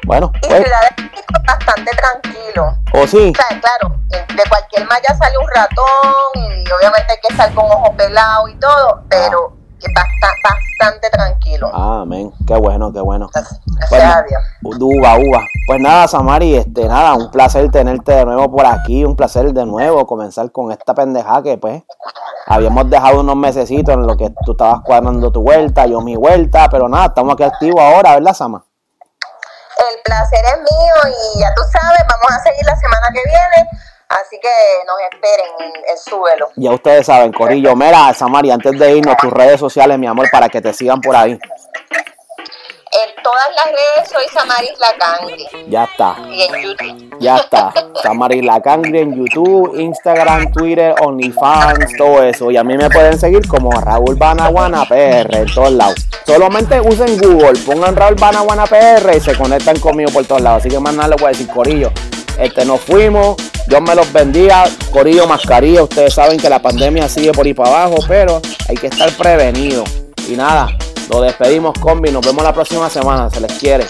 [0.06, 2.78] Bueno, Y pues, Ciudad de México es bastante tranquilo.
[2.94, 7.28] o sí, O sea, claro, de cualquier malla sale un ratón y obviamente hay que
[7.34, 9.54] estar con ojo pelado y todo, pero
[9.92, 11.70] bastante tranquilo.
[11.74, 12.32] Ah, amén.
[12.48, 13.30] Qué bueno, qué bueno.
[13.34, 13.60] Gracias
[13.90, 14.42] Bueno, a Dios.
[14.64, 15.46] Uva, uva.
[15.68, 19.66] Pues nada, Samari, este, nada, un placer tenerte de nuevo por aquí, un placer de
[19.66, 21.84] nuevo comenzar con esta pendejada que pues
[22.48, 26.68] habíamos dejado unos mesecitos en lo que tú estabas cuadrando tu vuelta, yo mi vuelta,
[26.70, 28.66] pero nada, estamos aquí activos ahora, ¿verdad, Sama?
[29.80, 33.70] El placer es mío y ya tú sabes, vamos a seguir la semana que viene,
[34.22, 34.50] así que
[34.88, 36.50] nos esperen en, en Súbelo.
[36.56, 40.50] Ya ustedes saben, Corillo, mira, Samari, antes de irnos, tus redes sociales, mi amor, para
[40.50, 41.40] que te sigan por ahí.
[42.96, 46.16] En todas las redes soy Samaris Lacangri Ya está.
[46.30, 47.18] y en YouTube.
[47.20, 47.74] Ya está.
[48.04, 52.52] Samari La Cangre en YouTube, Instagram, Twitter, OnlyFans, todo eso.
[52.52, 55.96] Y a mí me pueden seguir como Raúl Banaguana PR en todos lados.
[56.28, 60.60] Solamente usen Google, pongan Raúl Banaguana PR y se conectan conmigo por todos lados.
[60.60, 61.92] Así que más nada les voy a decir, Corillo.
[62.38, 63.38] Este, nos fuimos.
[63.68, 64.66] Dios me los bendiga.
[64.92, 65.84] Corillo, mascarilla.
[65.84, 69.84] Ustedes saben que la pandemia sigue por ahí para abajo, pero hay que estar prevenido.
[70.28, 70.68] Y nada,
[71.10, 72.12] lo despedimos, combi.
[72.12, 73.30] Nos vemos la próxima semana.
[73.30, 73.86] Se les quiere.